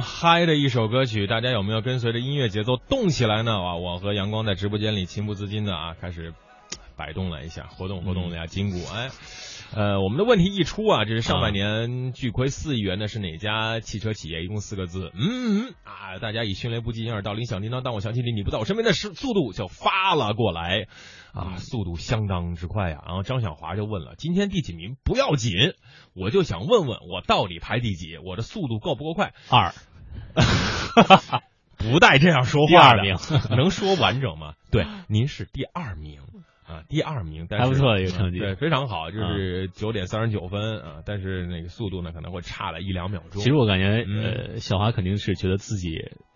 [0.01, 3.51] 常嗨的一首歌曲，大家有没有跟随着音乐节奏动起来呢？
[3.51, 6.33] 啊，我和阳光在直播间里情不自禁的啊，开始
[6.97, 8.79] 摆动了一下，活动活动了一下筋骨。
[8.91, 9.11] 哎，
[9.75, 14.43] 呃，我们的问题一出啊，这是上半年巨亏四亿元的是哪家汽车企业？
[14.43, 20.87] 一共四个字，嗯嗯啊，大家以迅雷不及掩耳盗铃响叮当，当我想起你，你不在我身边的时速度就发了过来。
[21.33, 23.01] 啊，速度相当之快呀！
[23.07, 25.53] 然后张小华就问了：“今天第几名不要紧，
[26.13, 28.17] 我就想问问我到底排第几？
[28.17, 29.73] 我的速度够不够快？”二，
[31.77, 33.15] 不带这样说话的，二名。
[33.57, 34.53] 能说完整吗？
[34.71, 36.19] 对， 您是第二名。
[36.67, 38.39] 啊，第二名，但是还不错的一个成绩。
[38.39, 43.41] 对，非常好，就是九点三十九分啊，但是那个速度呢可能会差了一两秒钟。
[43.41, 44.23] 其实我感觉，嗯。
[44.23, 45.89] 呃，小华肯定是觉得自己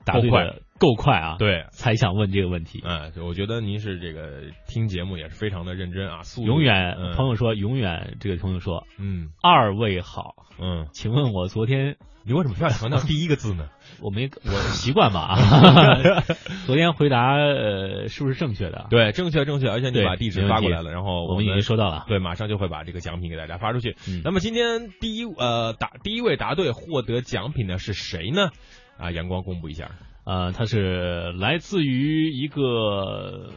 [0.06, 2.82] 答对够的够快啊，，对，才想问这个问题。
[2.86, 11.96] 嗯，我觉得您是这个听节目也是非常的认真啊，永远，嗯朋友说永远，这个朋友说嗯二位好，嗯，请问我昨天
[12.26, 13.70] 你为什么非要强调第一个字呢？
[14.02, 15.38] 我没我习惯吧啊？
[16.68, 22.04] 昨天回答呃是不是正确的？，对，正确正确，而且你把地址发过来了，然后我们已经收到了。
[22.08, 23.96] 对，马上就会把这个奖品给大家发出去。
[24.10, 28.50] 嗯那么今天第一呃答第一位答对获得奖品的是谁呢？
[28.98, 29.92] 啊，阳光公布一下。
[30.26, 33.52] 呃，他是来自于一个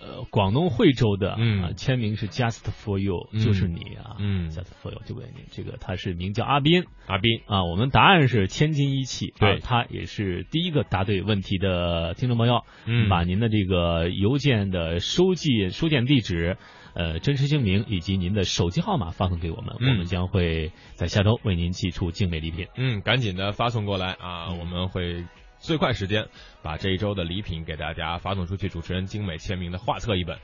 [0.00, 1.62] 呃广东惠州的，嗯。
[1.62, 3.40] 啊签名是 Just for you，、嗯。
[3.40, 6.84] 就是你啊，嗯，Just for you 就为你，这个他是名叫阿斌。
[7.06, 9.54] 阿斌，啊，我们答案是千金一汽，对。
[9.54, 13.08] 啊他也是第一个答对问题的听众朋友，嗯。
[13.08, 16.56] 把您的这个邮件的收寄收件地址。
[16.94, 22.66] 呃，真实姓名以及您的手机号码发送给我们，嗯我们将会在下周为您寄出精美礼品。
[22.76, 24.48] 嗯，赶紧的发送过来啊！
[24.50, 25.24] 嗯我们会
[25.58, 26.26] 最快时间
[26.62, 30.38] 把这一周的礼品给大家发送出去，主持人精美签名的画册一本。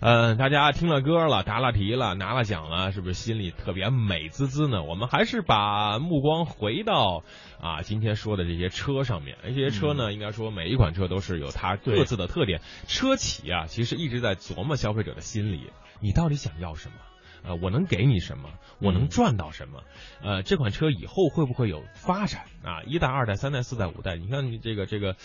[0.00, 4.82] 嗯，大家听了歌了，答了题了，拿了奖了，是不是心里特别美滋滋呢？
[4.82, 7.22] 我们还是把目光回到
[7.60, 9.36] 啊今天说的这些车上面。
[9.42, 12.60] 这些车呢，应该说每一款车都是有它各自的特点。
[12.86, 15.70] 车企啊，其实一直在琢磨消费者的心理，
[16.00, 16.94] 你到底想要什么？
[17.42, 18.50] 呃，我能给你什么？
[18.80, 19.82] 我能嗯赚到什么？
[20.22, 22.82] 呃，这款车以后会不会有发展啊？
[22.82, 25.16] 一代、二代、三代、四代、五代，你看你这个这个，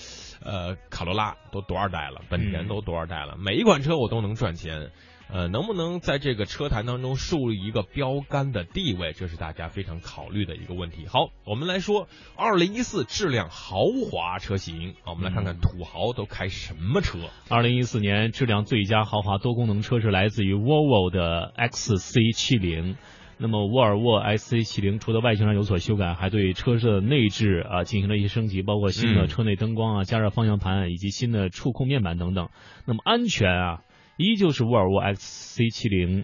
[0.41, 4.91] 呃，卡罗拉都多少代了，本田嗯都多少代了，每一款车我都能赚钱。
[5.31, 11.05] 呃，能不能在这个车坛当中树立一个标杆的地位，这是大家非常考虑的一个问题。
[11.07, 17.17] 好，我们来说二零一四质量豪华车型啊，我们来看看土豪都开什么车。
[17.49, 22.95] 二零一四年质量最佳豪华多功能车是来自于 Volvo 的 XC 七零。
[23.37, 32.47] 那么沃尔沃 XC 七零除了外形上有所修改，还对车身的内置啊进行了一些升级，包括新的嗯车内灯光啊、加热方向盘以及新的触控面板等等。
[32.85, 33.81] 那么安全啊，
[34.17, 36.23] 依旧是沃尔沃 XC70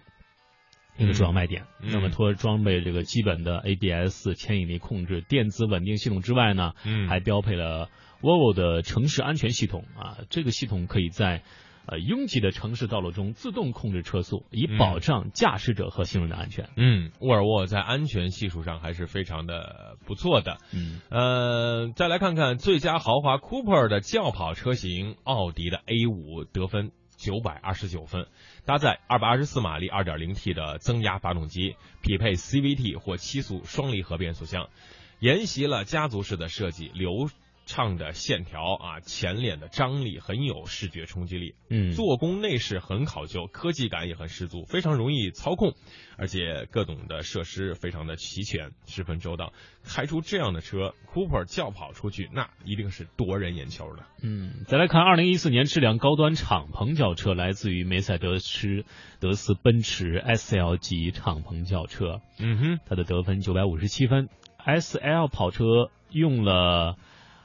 [0.98, 1.64] 一个主要卖点。
[1.82, 7.89] 嗯那么除了装备这个基本的 ABS 牵引力控制、电子稳定系统之外呢，嗯还标配了
[8.22, 11.42] Volvo 的城市安全系统啊，这个系统可以在
[11.88, 16.70] 呃拥挤的城市道路中自动控制车速，以保障驾驶者和行人的安全。
[16.78, 20.58] 嗯，沃尔沃在安全系数上还是非常的不错的。
[20.72, 28.26] 嗯，呃，再来看看最佳豪华 Cooper 的轿跑车型，奥迪的 A 五得分九百二十九分，
[28.65, 34.69] 搭载二百二十四马力二点零 T 的增压发动机，匹配 CVT 或七速双离合变速箱，
[35.19, 37.30] 沿袭了家族式的设计，流
[37.66, 45.74] 畅的线条啊，前脸的张力很有视觉冲击力，嗯，做工内饰很考究，科技感也很十足，非常容易操控，
[46.18, 49.53] 而且各种的设施非常的齐全，十分周到。
[49.84, 54.03] 开出这样的车，Cooper 轿跑出去，那一定是夺人眼球的。
[54.22, 58.86] 嗯，再来看二零一四年质量高端敞篷轿车，来自于梅赛德斯
[59.20, 64.30] 德斯奔驰 S L 级敞篷轿车，嗯哼，它的得分九百五十七分。
[64.64, 66.95] S L 跑车用了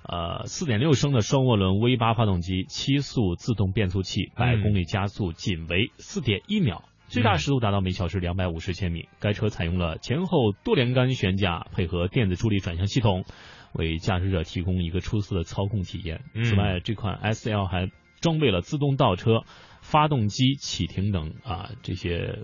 [0.08, 6.84] 呃四点六升的双涡轮 V 八发动机，七速自动变速器，百公里加速仅为四点一秒。
[7.08, 9.08] 最大时速达到每小时两百五十千米。
[9.20, 13.24] 该车采用了前后多连杆悬架，配合电子助力转向系统，
[13.72, 16.24] 为驾驶者提供一个出色的操控体验。
[16.34, 19.44] 嗯此外，这款 S L 还装备了自动倒车、
[19.82, 22.40] 发动机启停等啊这些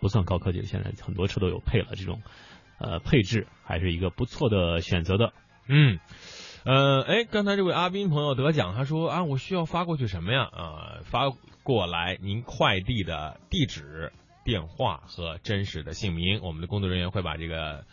[0.00, 2.22] 不算高科技的，现在很多车都有配了这种
[2.78, 5.32] 呃配置，还是一个不错的选择的。
[5.66, 5.98] 嗯。
[6.66, 10.42] 呃，哎，刚才这位阿斌朋友得奖，他说啊，我需要发过去什么呀？
[10.42, 11.30] 啊、发
[11.62, 14.12] 过来您快递的地址、
[14.44, 17.84] 电话和真实的姓名，我们的工作人员会把这个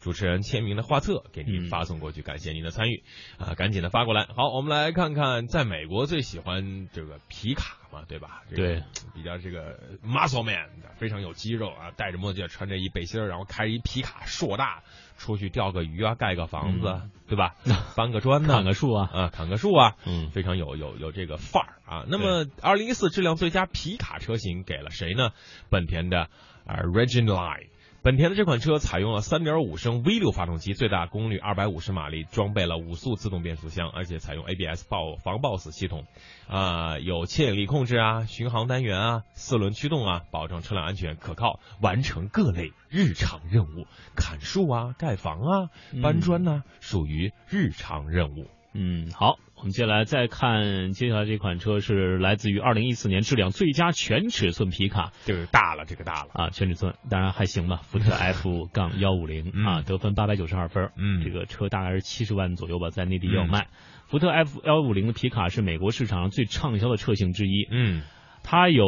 [0.00, 2.22] 主持人签名的画册给您发送过去。
[2.22, 3.04] 感谢您的参与
[3.36, 4.26] 啊，赶紧的发过来。
[4.34, 8.42] 好，我们来看看，在美国最喜欢这个皮卡嘛，对吧？
[8.50, 8.82] 这个对，
[9.14, 14.82] 比较这个 muscle man，非常有肌肉啊，戴着墨镜，穿着一背心儿，然后开着一皮卡硕大，
[15.16, 17.54] 出去钓个鱼啊，盖个房子，对吧？
[17.96, 22.04] 搬个砖呢，嗯砍个树啊，啊，砍个树啊，嗯非常有有有这个范儿啊。
[22.08, 25.30] 那么，二零一四质量最佳皮卡车型给了谁呢？
[25.70, 26.28] 本田的
[26.66, 27.68] 啊 Region Line。
[28.04, 36.04] 本田的这款车采用了3.5升 V6 发动机，最大功率250马力，装备了五速自动变速箱，而且采用 ABS 爆防抱死系统，
[36.46, 45.70] 啊、有牵引力控制啊、巡航单元啊、四轮驱动啊，保证车辆安全可靠，完成各类日常任务，砍树啊、盖房啊、
[46.02, 48.50] 搬砖呐、属于日常任务。
[48.74, 56.30] 嗯，好，我们接下来再看，接下来这款车是来自于二零一四年质量最佳全尺寸皮卡就是大了，这个大了。
[56.34, 63.68] 啊，全尺寸当然还行吧，福特 F 杠幺五零嗯啊，得分八百九十二分，嗯这个车大概是七十万左右吧，在内地也有卖。
[64.06, 68.02] 福特 F 幺五零的皮卡是美国市场上最畅销的车型之一，嗯
[68.42, 68.84] 它有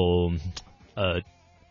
[0.94, 1.22] 呃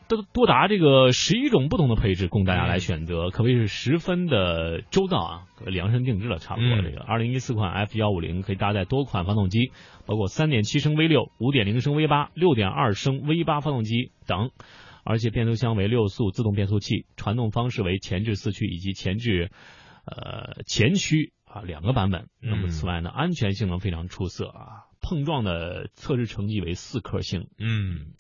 [0.08, 6.70] 多多达这个十一种不同的配置供大家来选择，可谓是十分的周到啊，量身定制了，差不多。
[6.70, 9.72] 嗯这个二零一四款 F 幺五零可以搭载多款发动机，
[10.06, 14.52] 包括三点七升 V 六、五点零升 V 八、六点二升 V 八发动机等，
[15.04, 19.50] 而且变速箱为六速自动变速器，传动方式为前置四驱以及前置
[20.06, 22.28] 呃前驱啊两个版本。
[22.42, 27.48] 那么嗯此外呢，安全性能非常出色啊，碰撞的测试成绩为四颗星。
[27.58, 28.14] 嗯，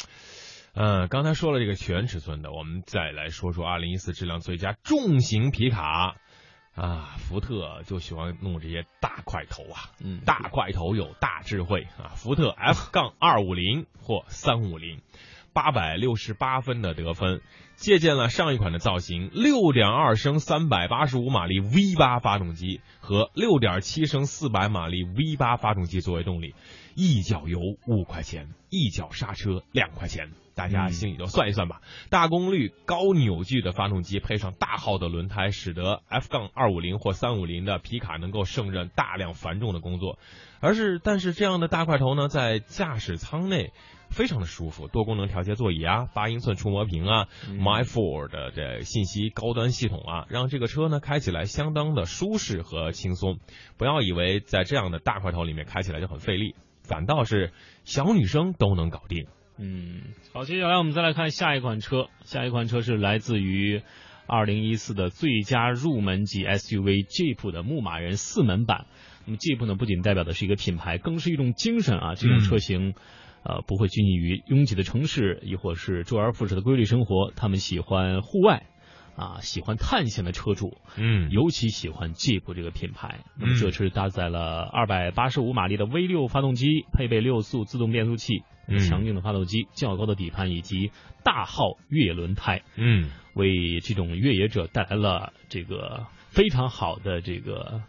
[0.75, 6.17] 呃，刚才说了这个全尺寸的，我们再来说说二零一四质量最佳重型皮卡。
[6.75, 10.19] 啊，福特就喜欢弄这些大块头啊，嗯。
[10.25, 11.87] 大块头有大智慧。
[11.97, 14.99] 啊，福特 F 杠二五零或三五零，
[15.53, 17.41] 八百六十八分的得分，
[17.77, 26.53] 借鉴了上一款的造型，六点二升三百八十五马力 V 八发动机和六点七升四百马力 V 八发动机作为动力，
[26.95, 30.31] 一脚油五块钱，一脚刹车两块钱。
[30.55, 31.81] 大家心里就算一算吧。
[32.09, 40.17] 大功率、高扭矩的发动机配上大号的轮胎，使得 F 杠二五零或三五零的皮卡能够胜任大量繁重的工作。
[40.61, 43.73] 而是，但是这样的大块头呢，在驾驶舱内
[44.09, 53.39] 非常的舒服，多功能调节座椅啊，八英寸触摸屏啊、My Ford 的这信息高端系统啊，让这个车呢开起来相当的舒适和轻松。
[53.77, 56.55] 不要以为在这样的大块头里面开起来就很费力，
[56.87, 57.51] 反倒是
[57.83, 59.27] 小女生都能搞定。
[59.57, 60.01] 嗯，
[60.33, 63.81] 好，接下来我们再来看下一款车，下一款车是来自于
[64.27, 68.85] 二零一四的最佳入门级 SUV Jeep 的牧马人四门版。
[69.25, 72.15] 那么 Jeep 呢，不仅代表的是一个品牌，更是一种精神啊。
[72.15, 72.93] 这种车型，
[73.43, 77.31] 呃，不会拘泥于拥挤的城市，亦或是周而复始的规律生活。
[77.35, 78.67] 他们喜欢户外，
[79.15, 81.29] 啊，喜欢探险的车主，嗯。
[81.31, 83.23] 尤其喜欢 Jeep 这个品牌。
[83.39, 83.57] 那么嗯。
[83.57, 88.79] 这车搭载了二百八十五马力的 V 六发动机，配备六速自动变速器，嗯。
[88.79, 90.91] 强劲的发动机、较高的底盘以及
[91.23, 93.09] 大号越野轮胎，嗯。
[93.33, 97.81] 为这种越野者带来了这个非常好的这个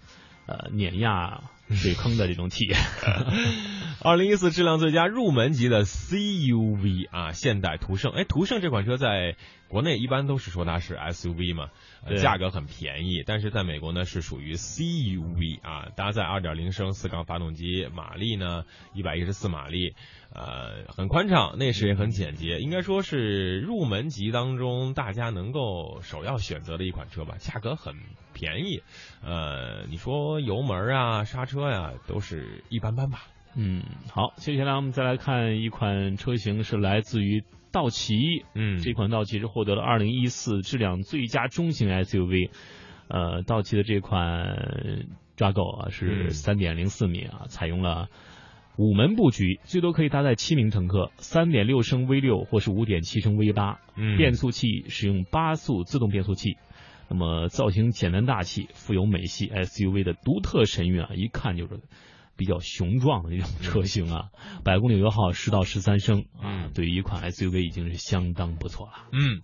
[0.46, 1.42] 呃碾压
[1.74, 2.78] 水坑的这种体验。
[4.02, 8.12] 二零一四质量最佳入门级的 CUV 啊，现代途胜。
[8.12, 9.36] 哎，途胜这款车在
[9.68, 11.70] 国内一般都是说它是 SUV 嘛，
[12.04, 18.64] 呃价格很便宜，但是在美国呢是属于 CUV 啊，搭载二点零升四缸发动机，马力呢
[18.94, 19.94] 一百一十四马力，
[20.36, 27.94] 呃，很宽敞，内饰也很简洁，应该说是入门级当中大家能够首要选择的一款车吧，价格很
[28.34, 28.82] 便宜，
[29.24, 33.22] 呃，你说油门啊、刹车呀、都是一般般吧。
[33.54, 33.82] 嗯，
[34.12, 38.44] 好，接下来我们再来看一款车型，是来自于道奇。
[38.54, 42.50] 嗯这款道奇是获得了二零一四质量最佳中型 SUV。
[43.08, 45.06] 呃，道奇的这款
[45.38, 48.08] Jago 啊是嗯三点零四米啊，采用了
[48.78, 53.80] 五门布局，最多可以搭载七名乘客，三点六升 V 六或是五点七升 V 八。
[53.96, 56.56] 嗯变速器使用八速自动变速器。
[57.08, 61.80] 那么造型简单大气，富有美系 SUV 的独特神韵啊，一看就是
[62.36, 64.30] 比较雄壮的那种车型啊。
[64.64, 68.92] 百公里油耗十到十三升啊嗯，对于一款 SUV 已经是相当不错了。
[69.12, 69.40] 嗯，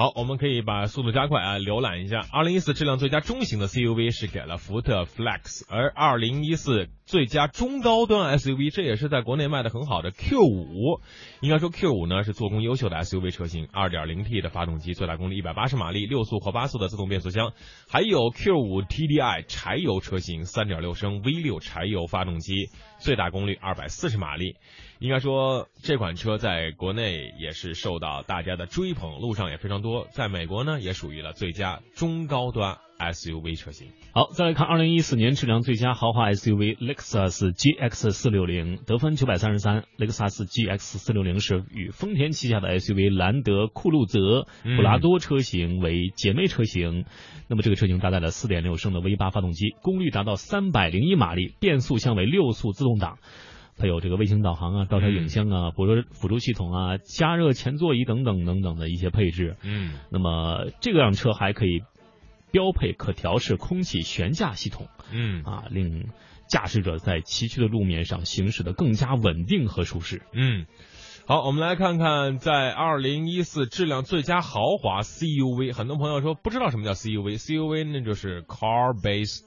[0.00, 2.26] 好，我们可以把速度加快啊，浏览一下。
[2.32, 11.00] 二零一四质量最佳中型的 CUV 是给了福特 Flex，而二零一四最佳中高端 SUV，这也是在国内卖的很好的 Q 五。
[11.42, 17.52] 应该说 Q 五呢是做工优秀的 SUV 车型，二点零 T 的发动机，最大功率一百八十马力，六速或八速的自动变速箱，
[17.86, 22.70] 还有 Q 五 TDI 柴油车型，三点六升 V 六柴油发动机，
[23.00, 24.56] 最大功率二百四十马力。
[25.00, 30.06] 应该说这款车在国内也是受到大家的追捧，路上也非常多。
[30.10, 33.88] 在美国呢，也属于了最佳中高端 SUV 车型。
[34.12, 39.84] 好，再来看二零一四年质量最佳豪华 SUV 雷克萨斯 GX 四六零，得分九百三十三。
[39.96, 47.06] 雷克萨斯 GX 四六零是与丰田旗下的 SUV 兰德酷路泽、嗯普拉多车型为姐妹车型。
[47.48, 53.18] 那么这个车型搭载了四点六升的 V 八发动机，功率达到三百零一马力，变速箱为六速自动挡。
[53.80, 59.56] 它有这个卫星导航啊、倒车影像啊、辅助辅助系统啊、加热前座椅等等等等的一些配置。
[59.62, 61.80] 嗯那么这辆车还可以
[62.52, 66.08] 标配可调式空气悬架系统嗯啊，令
[66.48, 70.22] 驾驶者在崎岖的路面上行驶的更加稳定和舒适。
[70.32, 70.66] 嗯。
[71.30, 79.46] 好，我们来看看在二零一四质量最佳豪华 CUV，很多朋友说不知道什么叫 CUV，CUV 那就是 Car Based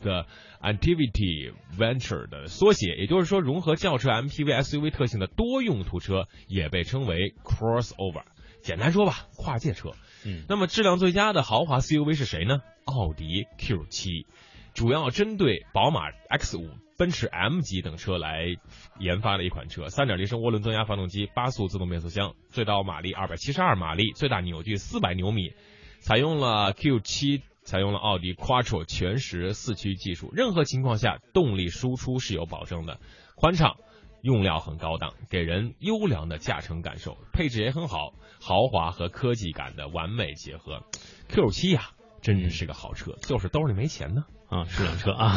[0.62, 8.24] Activity Venture 的缩写，也就是说融合轿车、MPV、SUV 特性的多用途车，也被称为 Crossover。
[8.62, 9.90] 简单说吧，跨界车。
[10.26, 12.62] 嗯那么质量最佳的豪华 CUV 是谁呢？
[12.86, 14.26] 奥迪 Q 七，
[14.74, 18.58] 主要针对宝马 X 五、奔驰 M 级等车来
[19.00, 19.90] 研发的一款车。
[19.90, 25.54] 三点零升涡轮增压发动机，八速自动变速箱，最高马力二百七十二马力，最大扭矩四百牛米，
[26.02, 27.42] 采用了 Q 七。
[27.66, 33.00] 采用了奥迪 Quattro 全时四驱技术，任何情况下动力输出是有保证的，
[33.36, 33.78] 宽敞，
[34.22, 40.84] 用料很高档，给人优良的驾乘感受，配置也很好，豪华和科技感的完美结合。
[41.30, 41.92] Q 七呀、
[42.22, 44.26] 真是个好车，就是兜里没钱呢。
[44.54, 45.30] 啊，是辆车啊。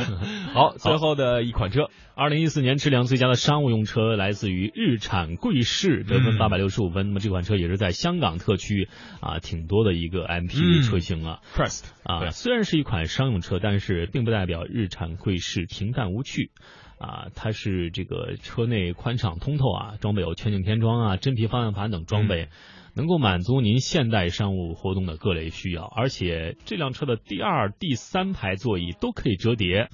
[0.54, 7.08] 好，最后的一款车，二零一四年质量最佳的商务用车来自于日产贵士，得分嗯八百六十五分。
[7.08, 8.88] 那么这款车也是在香港特区
[9.20, 11.40] 啊挺多的一个 MPV 嗯车型啊。
[11.54, 16.50] Crest 啊，虽然是一款商用车，但是并不代表日产贵士平淡无趣。
[16.98, 22.48] 啊，它是这个车内宽敞通透啊，装备有全景天窗啊、真皮方向盘等装备，
[22.94, 25.84] 能够满足您现代商务活动的各类需要。
[25.84, 29.88] 而且这辆车的第二、第三排座椅都可以折叠，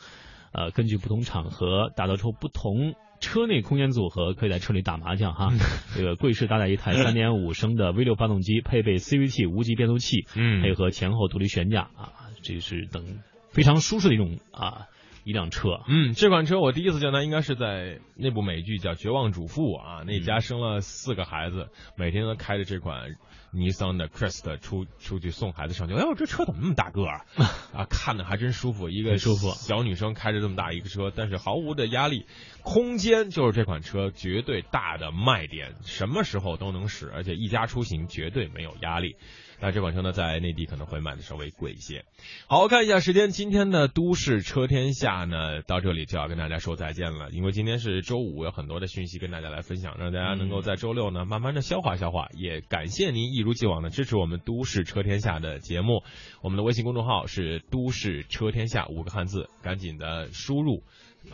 [0.52, 2.94] 呃，根据不同场合打造出不同。
[3.22, 5.52] 车内空间组合可以在车里打麻将哈，
[5.94, 13.18] 这个贵士搭载一台3.5升的 V6 发动机，配备 CVT 无级变速器，嗯配合前后独立悬架啊，这是等
[13.50, 14.86] 非常舒适的一种啊
[15.30, 15.80] 一辆车。
[15.86, 23.14] 嗯，这款车我第一次见它，应该是在那部美剧叫《绝望主妇》啊，那家生了四个孩子，每天都开着这款
[23.52, 25.94] 尼桑的 Crest 出出去送孩子上学。
[25.94, 27.46] 哎呦，这车怎么那么大个儿啊？
[27.72, 32.26] 啊，看着还真舒服，一个舒服小女生开着这么大一个车，但是毫无的压力，
[32.62, 39.16] 空间就是这款车绝对大的卖点，什么时候都能使，而且一家出行绝对没有压力。
[39.60, 42.04] 那这款车呢，在内地可能会卖的稍微贵一些。
[42.48, 52.28] 好，看一下时间，今天的都市车天下呢，到这里就要跟大家说再见了，因为今天是周五，有很多的讯息跟大家来分享，让大家能够在周六呢慢慢的消化消化。
[52.34, 56.02] 也感谢您一如既往的支持我们都市车天下的节目，
[56.42, 60.82] 我们的微信公众号是都市车天下五个汉字，赶紧的输入。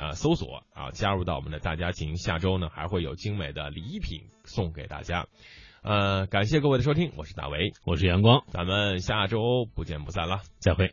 [0.00, 2.16] 啊、搜索啊，加入到我们的大家庭。
[2.16, 5.28] 下周呢，还会有精美的礼品送给大家。
[5.86, 10.92] 呃，感谢各位的收听，我是大为，我是阳光，咱们下周不见不散了，再会。